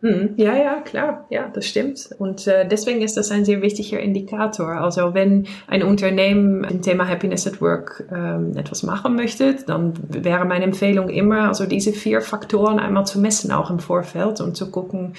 [0.00, 2.10] Hm, ja, ja, klar, ja, das stimmt.
[2.20, 4.80] Und äh, deswegen ist das ein sehr wichtiger Indikator.
[4.80, 10.44] Also wenn ein Unternehmen im Thema Happiness at Work ähm, etwas machen möchte, dann wäre
[10.44, 14.70] meine Empfehlung immer, also diese vier Faktoren einmal zu messen, auch im Vorfeld und zu
[14.70, 15.14] gucken,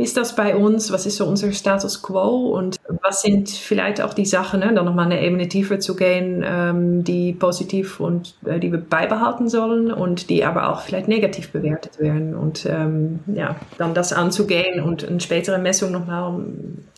[0.00, 0.90] ist das bei uns?
[0.92, 2.56] Was ist so unser Status quo?
[2.56, 6.42] Und was sind vielleicht auch die Sachen, ne, dann nochmal eine Ebene tiefer zu gehen,
[6.44, 11.50] ähm, die positiv und äh, die wir beibehalten sollen und die aber auch vielleicht negativ
[11.50, 12.34] bewertet werden.
[12.34, 16.40] Und ähm, ja, dann das anzugehen und eine spätere Messung nochmal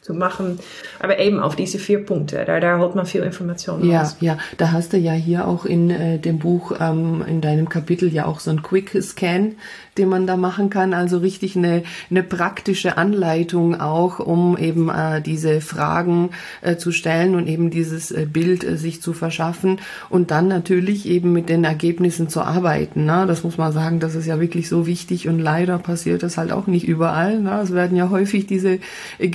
[0.02, 0.58] zu machen.
[0.98, 4.16] Aber eben auf diese vier Punkte, da, da holt man viel Information ja, raus.
[4.20, 8.12] Ja, da hast du ja hier auch in äh, dem Buch, ähm, in deinem Kapitel
[8.12, 9.52] ja auch so ein Quick Scan,
[9.98, 10.92] den man da machen kann.
[10.92, 16.30] Also richtig eine, eine praktische Anleitung auch, um eben äh, diese Fragen
[16.62, 21.06] äh, zu stellen und eben dieses äh, Bild äh, sich zu verschaffen und dann natürlich
[21.06, 23.04] eben mit den Ergebnissen zu arbeiten.
[23.04, 23.24] Ne?
[23.28, 26.50] Das muss man sagen, das ist ja wirklich so wichtig und leider passiert das halt
[26.50, 27.40] auch nicht überall.
[27.40, 27.60] Ne?
[27.62, 28.80] Es werden ja häufig diese
[29.18, 29.28] äh,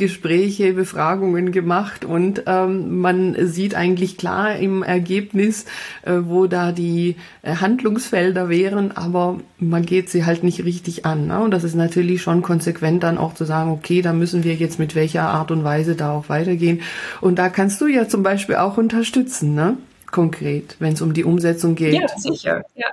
[0.58, 5.66] Gespräche, Befragungen gemacht und ähm, man sieht eigentlich klar im Ergebnis,
[6.04, 11.28] äh, wo da die äh, Handlungsfelder wären, aber man geht sie halt nicht richtig an.
[11.28, 11.40] Ne?
[11.40, 14.80] Und das ist natürlich schon konsequent dann auch zu sagen, okay, da müssen wir jetzt
[14.80, 16.82] mit welcher Art und Weise da auch weitergehen.
[17.22, 19.78] Und da kannst du ja zum Beispiel auch unterstützen, ne?
[20.10, 21.94] konkret, wenn es um die Umsetzung geht.
[21.94, 22.88] Ja, sicher, ja.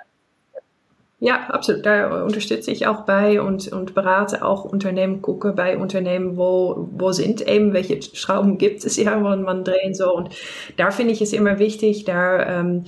[1.25, 1.87] Ja, absolut.
[1.87, 7.13] Da unterstütze ich auch bei und, und berate auch Unternehmen, gucke bei Unternehmen, wo, wo
[7.13, 10.13] sind eben, welche Schrauben gibt es ja, wo man drehen soll.
[10.13, 10.29] Und
[10.77, 12.85] da finde ich es immer wichtig, da ähm,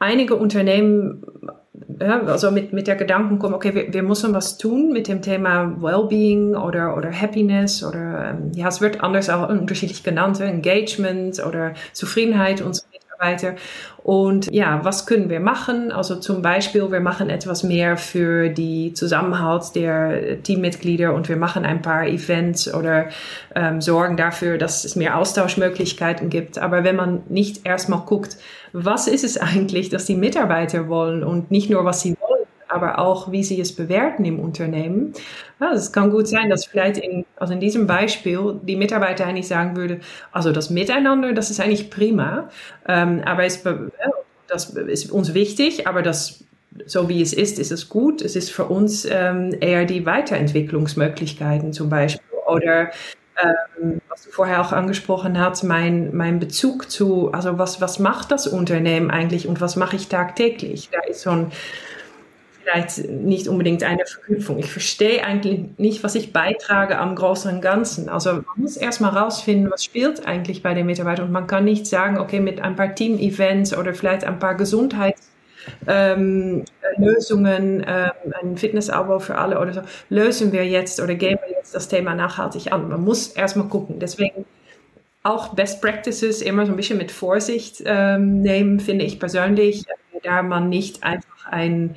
[0.00, 1.24] einige Unternehmen
[2.00, 5.22] ja, also mit, mit der Gedanken kommen, okay, wir, wir müssen was tun mit dem
[5.22, 11.40] Thema Wellbeing oder, oder Happiness oder ähm, ja, es wird anders auch unterschiedlich genannt, Engagement
[11.46, 13.54] oder Zufriedenheit unserer Mitarbeiter.
[14.02, 15.90] Und ja, was können wir machen?
[15.90, 21.64] Also zum Beispiel, wir machen etwas mehr für die Zusammenhalt der Teammitglieder und wir machen
[21.64, 23.06] ein paar Events oder
[23.54, 26.58] ähm, sorgen dafür, dass es mehr Austauschmöglichkeiten gibt.
[26.58, 28.36] Aber wenn man nicht erstmal guckt,
[28.72, 32.25] was ist es eigentlich, dass die Mitarbeiter wollen und nicht nur, was sie wollen,
[32.76, 35.12] aber auch, wie sie es bewerten im Unternehmen.
[35.60, 39.48] Ja, es kann gut sein, dass vielleicht in, also in diesem Beispiel die Mitarbeiter eigentlich
[39.48, 42.50] sagen würde, also das Miteinander, das ist eigentlich prima,
[42.86, 43.64] ähm, aber es,
[44.46, 46.44] das ist uns wichtig, aber das
[46.84, 48.20] so wie es ist, ist es gut.
[48.20, 52.90] Es ist für uns ähm, eher die Weiterentwicklungsmöglichkeiten zum Beispiel oder
[53.42, 58.30] ähm, was du vorher auch angesprochen hast, mein, mein Bezug zu, also was, was macht
[58.30, 60.88] das Unternehmen eigentlich und was mache ich tagtäglich?
[60.90, 61.52] Da ist so ein,
[62.66, 64.58] vielleicht nicht unbedingt eine Verknüpfung.
[64.58, 68.08] Ich verstehe eigentlich nicht, was ich beitrage am größeren Ganzen.
[68.08, 71.86] Also man muss erstmal rausfinden, was spielt eigentlich bei den Mitarbeitern und man kann nicht
[71.86, 75.30] sagen, okay, mit ein paar Team-Events oder vielleicht ein paar Gesundheits
[75.86, 76.64] ähm,
[76.96, 81.74] Lösungen, ähm, ein Fitnessabo für alle oder so, lösen wir jetzt oder gehen wir jetzt
[81.74, 82.88] das Thema nachhaltig an.
[82.88, 83.98] Man muss erstmal gucken.
[84.00, 84.44] Deswegen
[85.22, 89.84] auch Best Practices immer so ein bisschen mit Vorsicht ähm, nehmen, finde ich persönlich,
[90.22, 91.96] da man nicht einfach ein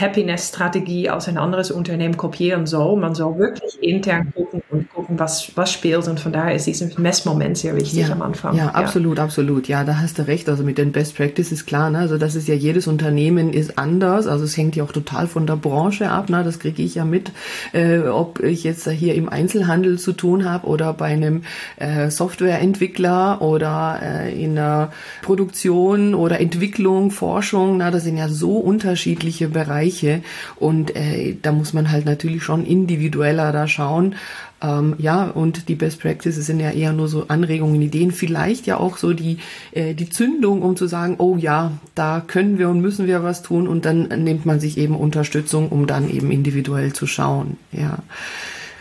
[0.00, 2.96] Happiness-Strategie aus ein anderes Unternehmen kopieren soll.
[2.96, 6.06] Man soll wirklich intern gucken und gucken, was, was spielt.
[6.06, 8.54] Und von daher ist dieser Messmoment sehr wichtig ja, am Anfang.
[8.56, 9.24] Ja, absolut, ja.
[9.24, 9.66] absolut.
[9.66, 10.48] Ja, da hast du recht.
[10.48, 11.90] Also mit den Best Practices klar.
[11.90, 11.98] Ne?
[11.98, 14.28] Also das ist ja jedes Unternehmen ist anders.
[14.28, 16.28] Also es hängt ja auch total von der Branche ab.
[16.28, 16.44] Ne?
[16.44, 17.32] Das kriege ich ja mit,
[17.72, 21.42] äh, ob ich jetzt hier im Einzelhandel zu tun habe oder bei einem
[21.76, 27.78] äh, Softwareentwickler oder äh, in der Produktion oder Entwicklung, Forschung.
[27.78, 30.22] Na, das sind ja so unterschiedliche Bereiche Bereiche
[30.56, 34.14] und äh, da muss man halt natürlich schon individueller da schauen.
[34.60, 38.78] Ähm, ja, und die Best Practices sind ja eher nur so Anregungen, Ideen, vielleicht ja
[38.78, 39.38] auch so die,
[39.70, 43.42] äh, die Zündung, um zu sagen, oh ja, da können wir und müssen wir was
[43.42, 47.56] tun und dann nimmt man sich eben Unterstützung, um dann eben individuell zu schauen.
[47.70, 47.98] Ja.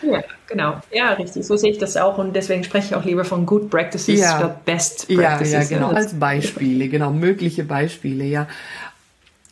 [0.01, 0.79] Ja, genau.
[0.91, 1.45] Ja, richtig.
[1.45, 4.37] So sehe ich das auch und deswegen spreche ich auch lieber von Good Practices ja.
[4.37, 5.53] statt Best Practices.
[5.53, 5.89] Ja, ja, genau.
[5.89, 8.47] Als Beispiele, genau, mögliche Beispiele, ja.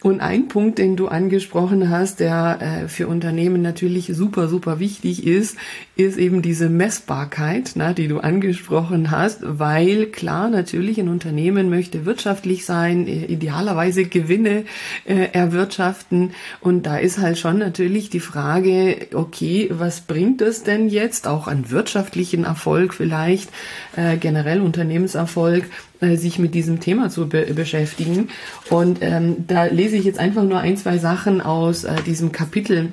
[0.06, 5.26] Und ein Punkt, den du angesprochen hast, der äh, für Unternehmen natürlich super, super wichtig
[5.26, 5.58] ist,
[5.96, 12.06] ist eben diese Messbarkeit, na, die du angesprochen hast, weil klar, natürlich ein Unternehmen möchte
[12.06, 14.66] wirtschaftlich sein, äh, idealerweise Gewinne
[15.06, 16.32] äh, erwirtschaften.
[16.60, 21.48] Und da ist halt schon natürlich die Frage, okay, was bringt es denn jetzt auch
[21.48, 23.50] an wirtschaftlichen Erfolg vielleicht,
[23.96, 25.66] äh, generell Unternehmenserfolg,
[26.02, 28.30] äh, sich mit diesem Thema zu be beschäftigen.
[28.70, 32.92] Und ähm, da lese ich jetzt einfach nur ein, zwei Sachen aus äh, diesem Kapitel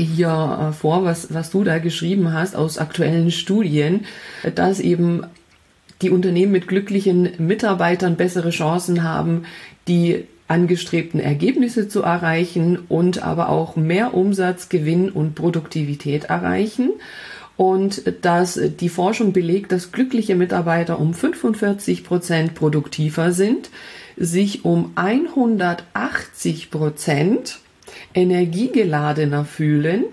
[0.00, 4.04] hier äh, vor, was, was du da geschrieben hast aus aktuellen Studien,
[4.54, 5.24] dass eben
[6.02, 9.44] die Unternehmen mit glücklichen Mitarbeitern bessere Chancen haben,
[9.88, 16.90] die angestrebten Ergebnisse zu erreichen und aber auch mehr Umsatz, Gewinn und Produktivität erreichen.
[17.56, 23.70] Und dass die Forschung belegt, dass glückliche Mitarbeiter um 45 Prozent produktiver sind,
[24.16, 27.58] sich um 180 Prozent
[28.14, 30.04] energiegeladener fühlen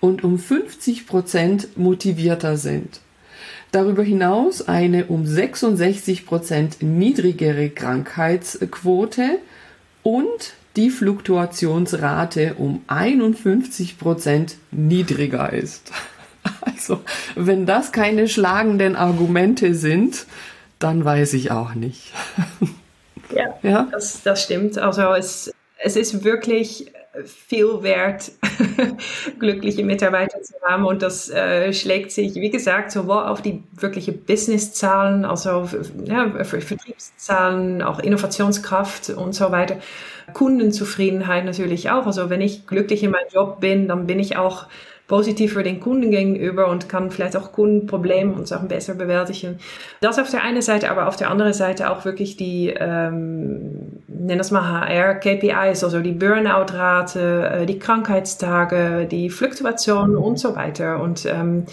[0.00, 3.00] und um 50 Prozent motivierter sind.
[3.70, 9.38] Darüber hinaus eine um 66 Prozent niedrigere Krankheitsquote
[10.02, 15.92] und die Fluktuationsrate um 51 Prozent niedriger ist.
[16.62, 17.02] Also,
[17.34, 20.24] wenn das keine schlagenden Argumente sind,
[20.78, 22.12] dann weiß ich auch nicht.
[23.30, 23.88] Ja, ja?
[23.90, 24.78] Das, das stimmt.
[24.78, 26.90] Also es, es ist wirklich
[27.24, 28.32] viel wert,
[29.38, 30.84] glückliche Mitarbeiter zu haben.
[30.84, 35.68] Und das äh, schlägt sich, wie gesagt, sowohl auf die wirkliche Businesszahlen, also
[36.04, 39.76] ja, Vertriebszahlen, auch Innovationskraft und so weiter.
[40.32, 42.06] Kundenzufriedenheit natürlich auch.
[42.06, 44.66] Also wenn ich glücklich in meinem Job bin, dann bin ich auch
[45.08, 49.58] positiv für den Kunden gegenüber und kann vielleicht auch Kundenprobleme und Sachen besser bewältigen.
[50.02, 54.38] Das auf der einen Seite, aber auf der anderen Seite auch wirklich die, ähm, nenn
[54.38, 61.00] das mal HR, KPIs, also die Burnout-Rate, äh, die Krankheitstage, die Fluktuation und so weiter.
[61.00, 61.64] Und ähm,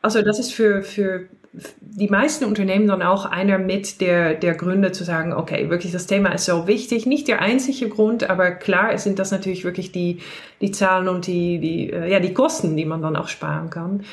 [0.00, 1.28] also das ist für, für
[1.80, 6.06] die meisten Unternehmen dann auch einer mit der, der Gründe zu sagen, okay, wirklich das
[6.06, 7.06] Thema ist so wichtig.
[7.06, 10.18] Nicht der einzige Grund, aber klar sind das natürlich wirklich die,
[10.60, 14.04] die Zahlen und die, die, äh, ja, die Kosten, die man dann auch sparen kann.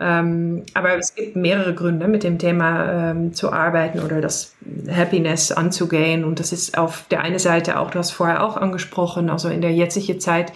[0.00, 4.54] Ähm, aber es gibt mehrere Gründe, mit dem Thema ähm, zu arbeiten oder das
[4.90, 6.24] Happiness anzugehen.
[6.24, 9.60] Und das ist auf der einen Seite auch, du hast vorher auch angesprochen, also in
[9.60, 10.52] der jetzigen Zeit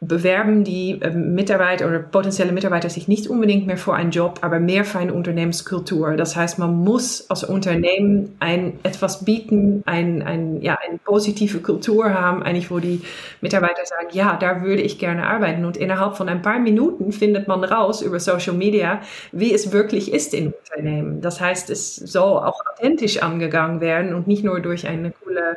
[0.00, 4.60] bewerben die äh, Mitarbeiter oder potenzielle Mitarbeiter sich nicht unbedingt mehr für einen Job, aber
[4.60, 6.16] mehr für eine Unternehmenskultur.
[6.16, 12.14] Das heißt, man muss als Unternehmen ein, etwas bieten, ein, ein, ja, eine positive Kultur
[12.14, 13.02] haben, eigentlich, wo die
[13.40, 15.64] Mitarbeiter sagen, ja, da würde ich gerne arbeiten.
[15.64, 19.00] Und innerhalb von ein paar Minuten findet man raus über Social Media,
[19.32, 21.20] wie es wirklich ist in Unternehmen.
[21.22, 25.56] Das heißt, es soll auch authentisch angegangen werden und nicht nur durch eine coole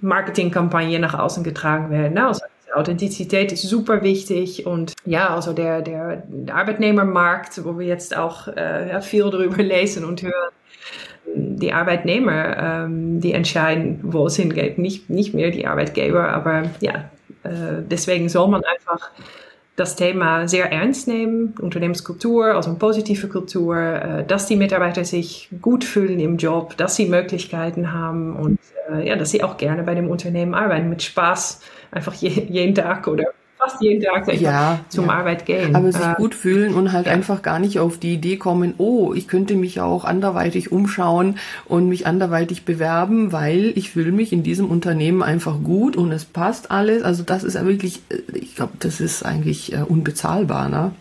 [0.00, 2.16] Marketingkampagne nach außen getragen werden.
[2.18, 2.42] Also
[2.76, 9.00] Authentizität ist super wichtig und ja, also der, der, Arbeitnehmermarkt, wo wir jetzt auch äh,
[9.00, 10.52] viel darüber lesen und hören,
[11.34, 17.10] die Arbeitnehmer, ähm, die entscheiden, wo es hingeht, nicht, nicht mehr die Arbeitgeber, aber ja,
[17.44, 19.10] äh, deswegen soll man einfach
[19.76, 25.48] das Thema sehr ernst nehmen, Unternehmenskultur, also eine positive Kultur, äh, dass die Mitarbeiter sich
[25.60, 28.58] gut fühlen im Job, dass sie Möglichkeiten haben und
[28.90, 31.60] äh, ja, dass sie auch gerne bei dem Unternehmen arbeiten, mit Spaß,
[31.94, 33.24] einfach je, jeden Tag oder
[33.64, 35.12] fast jeden Tag ja, zum ja.
[35.12, 35.74] Arbeit gehen.
[35.74, 37.12] Aber sich äh, gut fühlen und halt ja.
[37.12, 41.88] einfach gar nicht auf die Idee kommen, oh, ich könnte mich auch anderweitig umschauen und
[41.88, 46.70] mich anderweitig bewerben, weil ich fühle mich in diesem Unternehmen einfach gut und es passt
[46.70, 47.02] alles.
[47.02, 50.92] Also das ist ja wirklich, äh, ich glaube, das ist eigentlich äh, unbezahlbar, ne?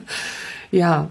[0.70, 1.08] ja.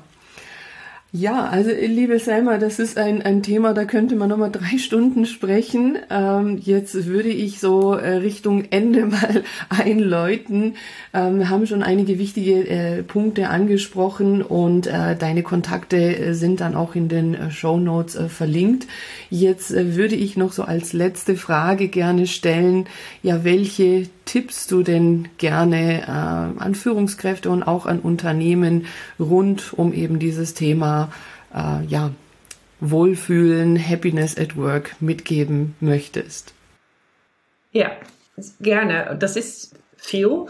[1.13, 5.25] Ja, also liebe Selma, das ist ein, ein Thema, da könnte man nochmal drei Stunden
[5.25, 5.97] sprechen.
[6.09, 10.75] Ähm, jetzt würde ich so äh, Richtung Ende mal einläuten.
[11.13, 16.59] Ähm, wir haben schon einige wichtige äh, Punkte angesprochen und äh, deine Kontakte äh, sind
[16.59, 18.85] dann auch in den äh, Show Notes äh, verlinkt.
[19.29, 22.85] Jetzt würde ich noch so als letzte Frage gerne stellen,
[23.23, 28.85] ja, welche tippst du denn gerne äh, an Führungskräfte und auch an Unternehmen
[29.19, 31.11] rund um eben dieses Thema
[31.53, 32.11] äh, ja,
[32.79, 36.53] Wohlfühlen, Happiness at Work mitgeben möchtest?
[37.71, 37.91] Ja,
[38.59, 39.17] gerne.
[39.19, 40.45] Das ist viel.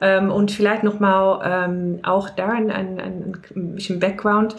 [0.00, 4.56] Ähm, und vielleicht nochmal ähm, auch da ein, ein, ein bisschen Background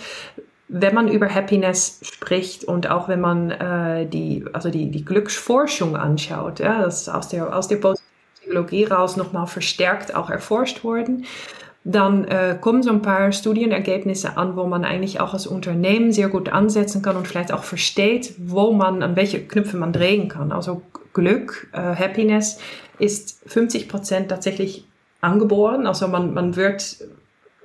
[0.73, 5.95] wenn man über Happiness spricht und auch wenn man äh, die, also die, die Glücksforschung
[5.95, 7.77] anschaut, ja, das aus der, aus der
[8.43, 11.25] Psychologie raus nochmal verstärkt auch erforscht worden.
[11.85, 16.29] Dann äh, kommen so ein paar Studienergebnisse an, wo man eigentlich auch als Unternehmen sehr
[16.29, 20.51] gut ansetzen kann und vielleicht auch versteht, wo man, an welche Knöpfe man drehen kann.
[20.51, 20.81] Also
[21.13, 22.59] Glück, äh, Happiness
[22.99, 24.85] ist 50 Prozent tatsächlich
[25.19, 25.87] angeboren.
[25.87, 26.97] Also man, man wird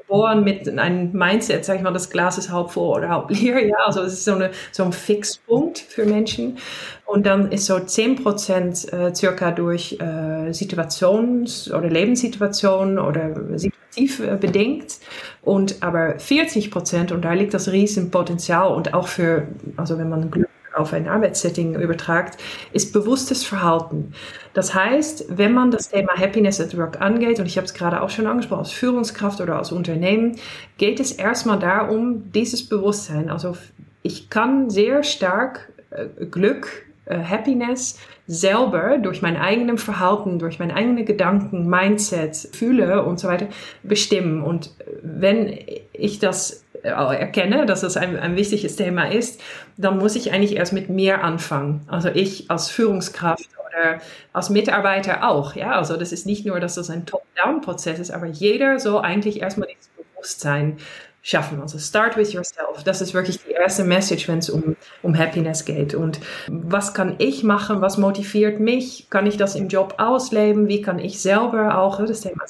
[0.08, 3.64] geboren mit einem Mindset, sag ich mal, das Glas ist halb voll oder halb leer.
[3.64, 6.56] Ja, also es ist so, eine, so ein Fixpunkt für Menschen.
[7.04, 14.20] Und dann ist so 10 Prozent äh, circa durch äh, Situations- oder Lebenssituationen oder situativ
[14.20, 14.98] äh, bedingt.
[15.42, 19.46] Und aber 40 Prozent, und da liegt das Riesenpotenzial und auch für,
[19.76, 22.38] also wenn man Glück auf ein Arbeitssetting übertragt,
[22.72, 24.12] ist bewusstes Verhalten.
[24.54, 28.02] Das heißt, wenn man das Thema Happiness at Work angeht, und ich habe es gerade
[28.02, 30.36] auch schon angesprochen, als Führungskraft oder als Unternehmen,
[30.76, 33.56] geht es erstmal darum, dieses Bewusstsein, also
[34.02, 40.74] ich kann sehr stark äh, Glück, äh, Happiness selber durch mein eigenes Verhalten, durch meine
[40.74, 43.48] eigenen Gedanken, Mindset, Fühle und so weiter
[43.82, 44.42] bestimmen.
[44.42, 45.58] Und wenn
[45.92, 49.40] ich das erkenne, dass das ein, ein wichtiges Thema ist,
[49.76, 51.82] dann muss ich eigentlich erst mit mir anfangen.
[51.88, 54.00] Also ich als Führungskraft oder
[54.32, 55.54] als Mitarbeiter auch.
[55.54, 59.40] Ja, also das ist nicht nur, dass das ein Top-Down-Prozess ist, aber jeder soll eigentlich
[59.40, 60.78] erstmal dieses Bewusstsein
[61.22, 61.60] schaffen.
[61.60, 62.82] Also start with yourself.
[62.84, 65.94] Das ist wirklich die erste Message, wenn es um, um Happiness geht.
[65.94, 67.80] Und was kann ich machen?
[67.82, 69.08] Was motiviert mich?
[69.10, 70.68] Kann ich das im Job ausleben?
[70.68, 72.44] Wie kann ich selber auch, das Thema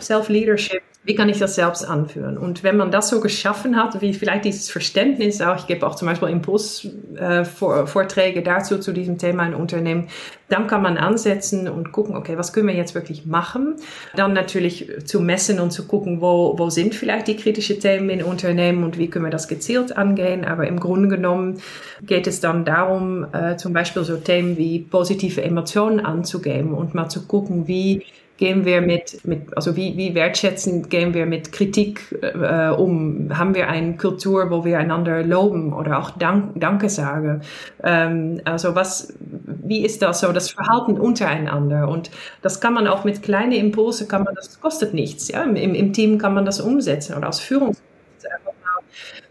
[0.00, 2.38] Self-Leadership, wie kann ich das selbst anführen?
[2.38, 5.96] Und wenn man das so geschaffen hat, wie vielleicht dieses Verständnis auch, ich gebe auch
[5.96, 10.06] zum Beispiel Impulsvorträge äh, dazu, zu diesem Thema in Unternehmen,
[10.48, 13.74] dann kann man ansetzen und gucken, okay, was können wir jetzt wirklich machen?
[14.14, 18.22] Dann natürlich zu messen und zu gucken, wo, wo sind vielleicht die kritischen Themen in
[18.22, 20.44] Unternehmen und wie können wir das gezielt angehen.
[20.44, 21.60] Aber im Grunde genommen
[22.02, 27.08] geht es dann darum, äh, zum Beispiel so Themen wie positive Emotionen anzugeben und mal
[27.08, 28.04] zu gucken, wie
[28.42, 33.30] gehen wir mit, mit also wie, wie wertschätzend gehen wir mit Kritik äh, um?
[33.38, 37.42] Haben wir eine Kultur, wo wir einander loben oder auch Dank, Danke sagen?
[37.84, 41.88] Ähm, also was, wie ist das so, das Verhalten untereinander?
[41.88, 42.10] Und
[42.42, 45.28] das kann man auch mit kleinen Impulsen, kann man, das kostet nichts.
[45.28, 45.44] Ja?
[45.44, 47.86] Im, Im Team kann man das umsetzen oder als Führungskraft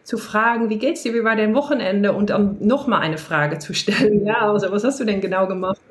[0.03, 3.73] zu fragen, wie geht's dir, wie war dein Wochenende und dann nochmal eine Frage zu
[3.73, 4.25] stellen.
[4.25, 5.81] Ja, also was hast du denn genau gemacht?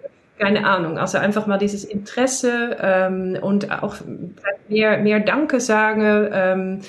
[0.41, 0.99] Keine Ahnung.
[0.99, 3.97] Also einfach mal dieses Interesse ähm, und auch
[4.69, 6.29] mehr, mehr Danke sagen.
[6.33, 6.81] Ähm,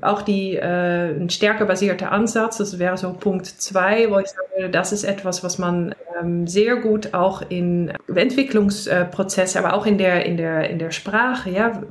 [0.00, 4.70] auch die äh, ein stärker basierter Ansatz, das wäre so Punkt zwei, wo ich sage,
[4.70, 10.24] das ist etwas, was man ähm, sehr gut auch in Entwicklungsprozesse, aber auch in der
[10.24, 11.82] in der in der Sprache, ja,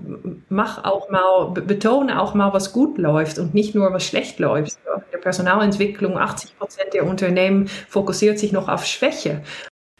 [0.49, 4.79] mach auch mal, betone auch mal, was gut läuft und nicht nur was schlecht läuft.
[4.95, 9.41] In der Personalentwicklung 80 Prozent der Unternehmen fokussiert sich noch auf Schwäche.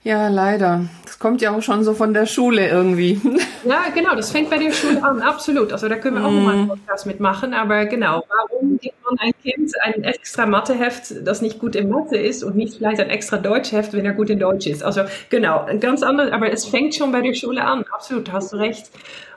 [0.04, 0.86] Ja, leider.
[1.06, 3.22] Das kommt ja auch schon so von der Schule irgendwie.
[3.64, 5.72] Ja, genau, das fängt bei der Schule an, absolut.
[5.72, 6.44] Also da können wir auch mm.
[6.44, 7.54] mal einen Podcast mitmachen.
[7.54, 12.18] Aber genau, warum gibt man ein Kind ein extra Matheheft, das nicht gut in Mathe
[12.18, 14.84] ist und nicht vielleicht ein extra Deutschheft, wenn er gut in Deutsch ist?
[14.84, 18.58] Also genau, ganz anders, aber es fängt schon bei der Schule an, absolut, hast du
[18.58, 18.90] recht.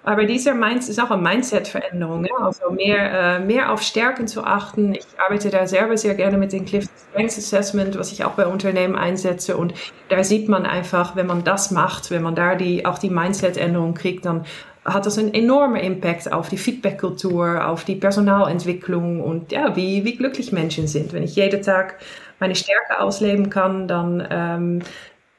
[0.07, 2.27] Aber dieser Mindset ist auch eine Mindset-Veränderung.
[2.27, 2.37] Ja?
[2.45, 4.95] Also mehr, äh, mehr auf Stärken zu achten.
[4.95, 8.47] Ich arbeite da selber sehr gerne mit dem Cliff Strengths Assessment, was ich auch bei
[8.47, 9.57] Unternehmen einsetze.
[9.57, 9.73] Und
[10.11, 13.95] da sieht man einfach, wenn man das macht, wenn man da die, auch die Mindset-Änderung
[13.95, 14.45] kriegt, dann
[14.85, 20.17] hat das einen enormen Impact auf die Feedback-Kultur, auf die Personalentwicklung und ja, wie, wie
[20.17, 21.13] glücklich Menschen sind.
[21.13, 21.97] Wenn ich jeden Tag
[22.39, 24.83] meine Stärke ausleben kann, dann ähm,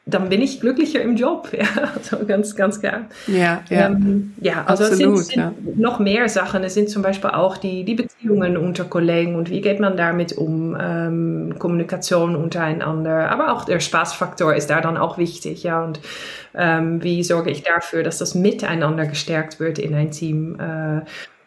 [0.07, 1.49] dann bin ich glücklicher im Job.
[1.55, 3.05] Ja, also ganz, ganz klar.
[3.27, 3.87] Ja, ja.
[3.87, 5.53] Ähm, ja, also Absolut, es sind, sind ja.
[5.75, 6.63] noch mehr Sachen.
[6.63, 10.33] Es sind zum Beispiel auch die, die Beziehungen unter Kollegen und wie geht man damit
[10.33, 13.31] um, ähm, Kommunikation untereinander.
[13.31, 15.63] Aber auch der Spaßfaktor ist da dann auch wichtig.
[15.63, 15.99] Ja, und
[16.53, 20.59] ähm, wie sorge ich dafür, dass das Miteinander gestärkt wird in ein Team.
[20.59, 21.01] Äh,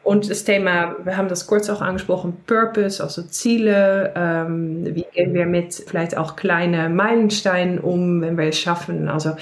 [0.08, 4.14] und das Thema, wir haben das kurz auch angesprochen, Purpose, also Ziele.
[4.16, 9.10] Ähm, wie gehen wir mit vielleicht auch kleine Meilensteinen um, wenn wir es schaffen?
[9.10, 9.36] Also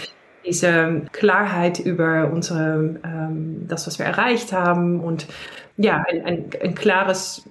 [0.44, 5.28] diese Klarheit über unsere, ähm, das, was wir erreicht haben und
[5.76, 7.44] ja, ein, ein, ein klares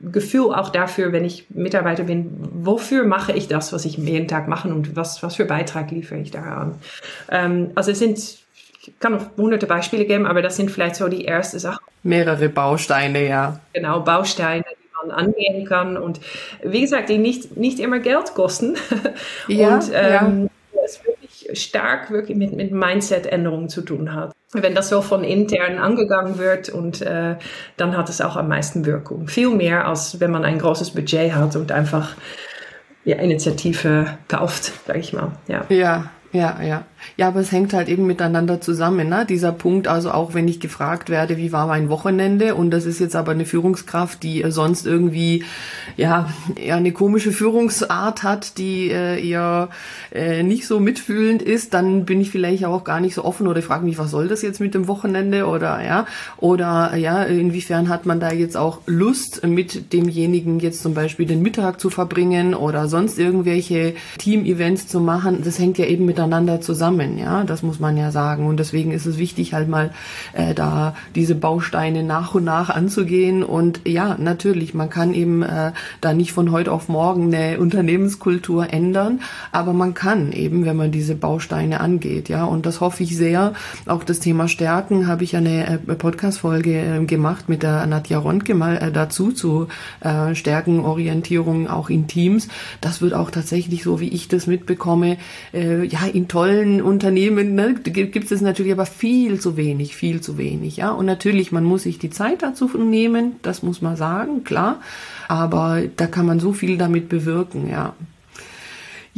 [0.00, 4.48] Gefühl auch dafür, wenn ich Mitarbeiter bin, wofür mache ich das, was ich jeden Tag
[4.48, 6.74] mache und was, was für Beitrag liefere ich daran.
[7.30, 11.06] Ähm, also es sind ich kann noch hunderte Beispiele geben, aber das sind vielleicht so
[11.06, 11.80] die erste Sache.
[12.06, 13.60] Mehrere Bausteine, ja.
[13.72, 16.20] Genau, Bausteine, die man angehen kann und
[16.62, 18.76] wie gesagt, die nicht, nicht immer Geld kosten.
[19.48, 20.80] Ja, und ähm, ja.
[20.84, 24.32] es wirklich stark wirklich mit, mit Mindset-Änderungen zu tun hat.
[24.52, 27.36] Wenn das so von intern angegangen wird und äh,
[27.76, 29.28] dann hat es auch am meisten Wirkung.
[29.28, 32.16] Viel mehr, als wenn man ein großes Budget hat und einfach
[33.04, 35.32] ja, Initiative kauft, sage ich mal.
[35.46, 36.60] Ja, ja, ja.
[36.62, 36.84] ja.
[37.16, 39.24] Ja, aber es hängt halt eben miteinander zusammen, ne?
[39.26, 43.00] Dieser Punkt, also auch wenn ich gefragt werde, wie war mein Wochenende und das ist
[43.00, 45.44] jetzt aber eine Führungskraft, die äh, sonst irgendwie
[45.96, 49.68] ja eher eine komische Führungsart hat, die äh, eher
[50.12, 53.62] äh, nicht so mitfühlend ist, dann bin ich vielleicht auch gar nicht so offen oder
[53.62, 56.06] frage mich, was soll das jetzt mit dem Wochenende oder ja
[56.38, 61.42] oder ja inwiefern hat man da jetzt auch Lust mit demjenigen jetzt zum Beispiel den
[61.42, 65.42] Mittag zu verbringen oder sonst irgendwelche Team-Events zu machen.
[65.44, 68.46] Das hängt ja eben miteinander zusammen zusammen, ja, das muss man ja sagen.
[68.46, 69.90] Und deswegen ist es wichtig, halt mal
[70.32, 73.42] äh, da diese Bausteine nach und nach anzugehen.
[73.42, 78.72] Und ja, natürlich, man kann eben äh, da nicht von heute auf morgen eine Unternehmenskultur
[78.72, 79.20] ändern,
[79.52, 82.44] aber man kann eben, wenn man diese Bausteine angeht, ja.
[82.44, 83.52] Und das hoffe ich sehr.
[83.86, 88.54] Auch das Thema Stärken habe ich eine äh, Podcast-Folge äh, gemacht mit der Nadja Rondke
[88.54, 89.68] mal äh, dazu zu
[90.00, 92.48] äh, Stärkenorientierung auch in Teams.
[92.80, 95.18] Das wird auch tatsächlich so, wie ich das mitbekomme,
[95.52, 100.38] äh, ja, in tollen Unternehmen ne, gibt es natürlich aber viel zu wenig, viel zu
[100.38, 100.76] wenig.
[100.76, 104.80] Ja, und natürlich, man muss sich die Zeit dazu nehmen, das muss man sagen, klar.
[105.28, 107.94] Aber da kann man so viel damit bewirken, ja.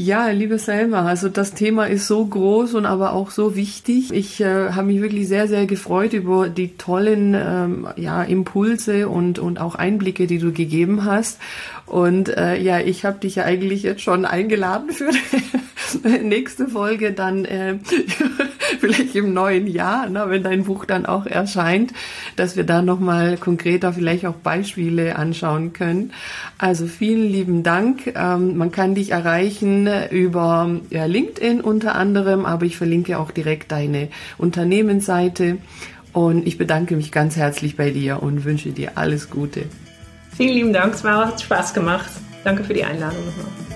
[0.00, 4.12] Ja, liebe Selma, also das Thema ist so groß und aber auch so wichtig.
[4.12, 9.40] Ich äh, habe mich wirklich sehr, sehr gefreut über die tollen ähm, ja, Impulse und,
[9.40, 11.40] und auch Einblicke, die du gegeben hast.
[11.84, 17.10] Und äh, ja, ich habe dich ja eigentlich jetzt schon eingeladen für die nächste Folge
[17.12, 17.78] dann äh,
[18.78, 21.92] vielleicht im neuen Jahr, ne, wenn dein Buch dann auch erscheint,
[22.36, 26.12] dass wir da nochmal konkreter vielleicht auch Beispiele anschauen können.
[26.58, 28.12] Also vielen lieben Dank.
[28.14, 33.72] Ähm, man kann dich erreichen über ja, LinkedIn unter anderem, aber ich verlinke auch direkt
[33.72, 34.08] deine
[34.38, 35.58] Unternehmensseite.
[36.12, 39.64] Und ich bedanke mich ganz herzlich bei dir und wünsche dir alles Gute.
[40.36, 42.10] Vielen lieben Dank, es hat Spaß gemacht.
[42.44, 43.67] Danke für die Einladung nochmal.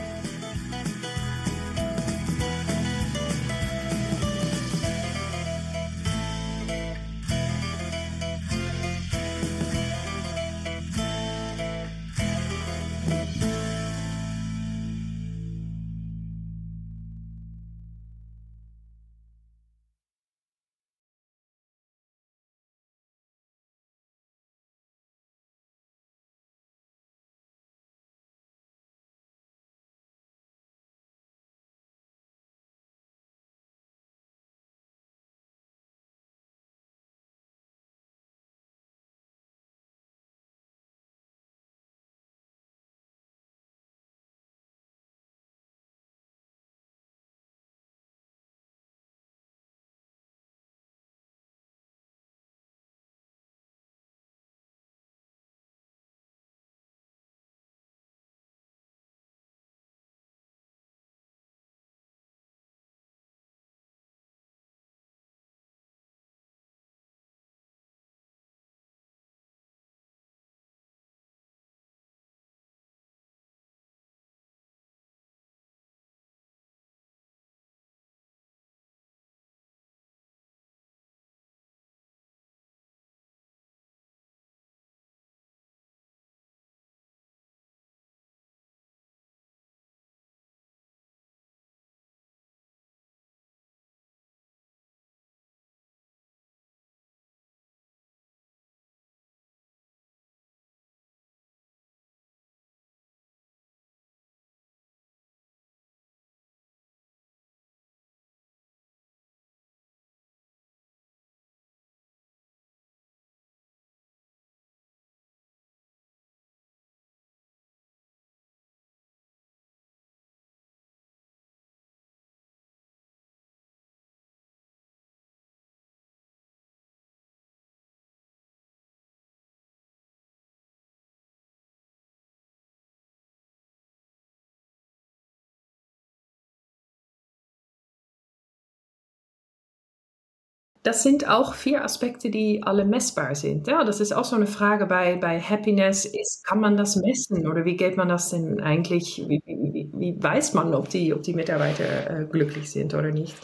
[140.82, 143.68] Das sind auch vier Aspekte, die alle messbar sind.
[143.68, 146.04] Ja, das ist auch so eine Frage bei, bei Happiness.
[146.04, 149.24] Ist, kann man das messen oder wie geht man das denn eigentlich?
[149.28, 153.36] Wie, wie, wie weiß man, ob die, ob die Mitarbeiter äh, glücklich sind oder nicht?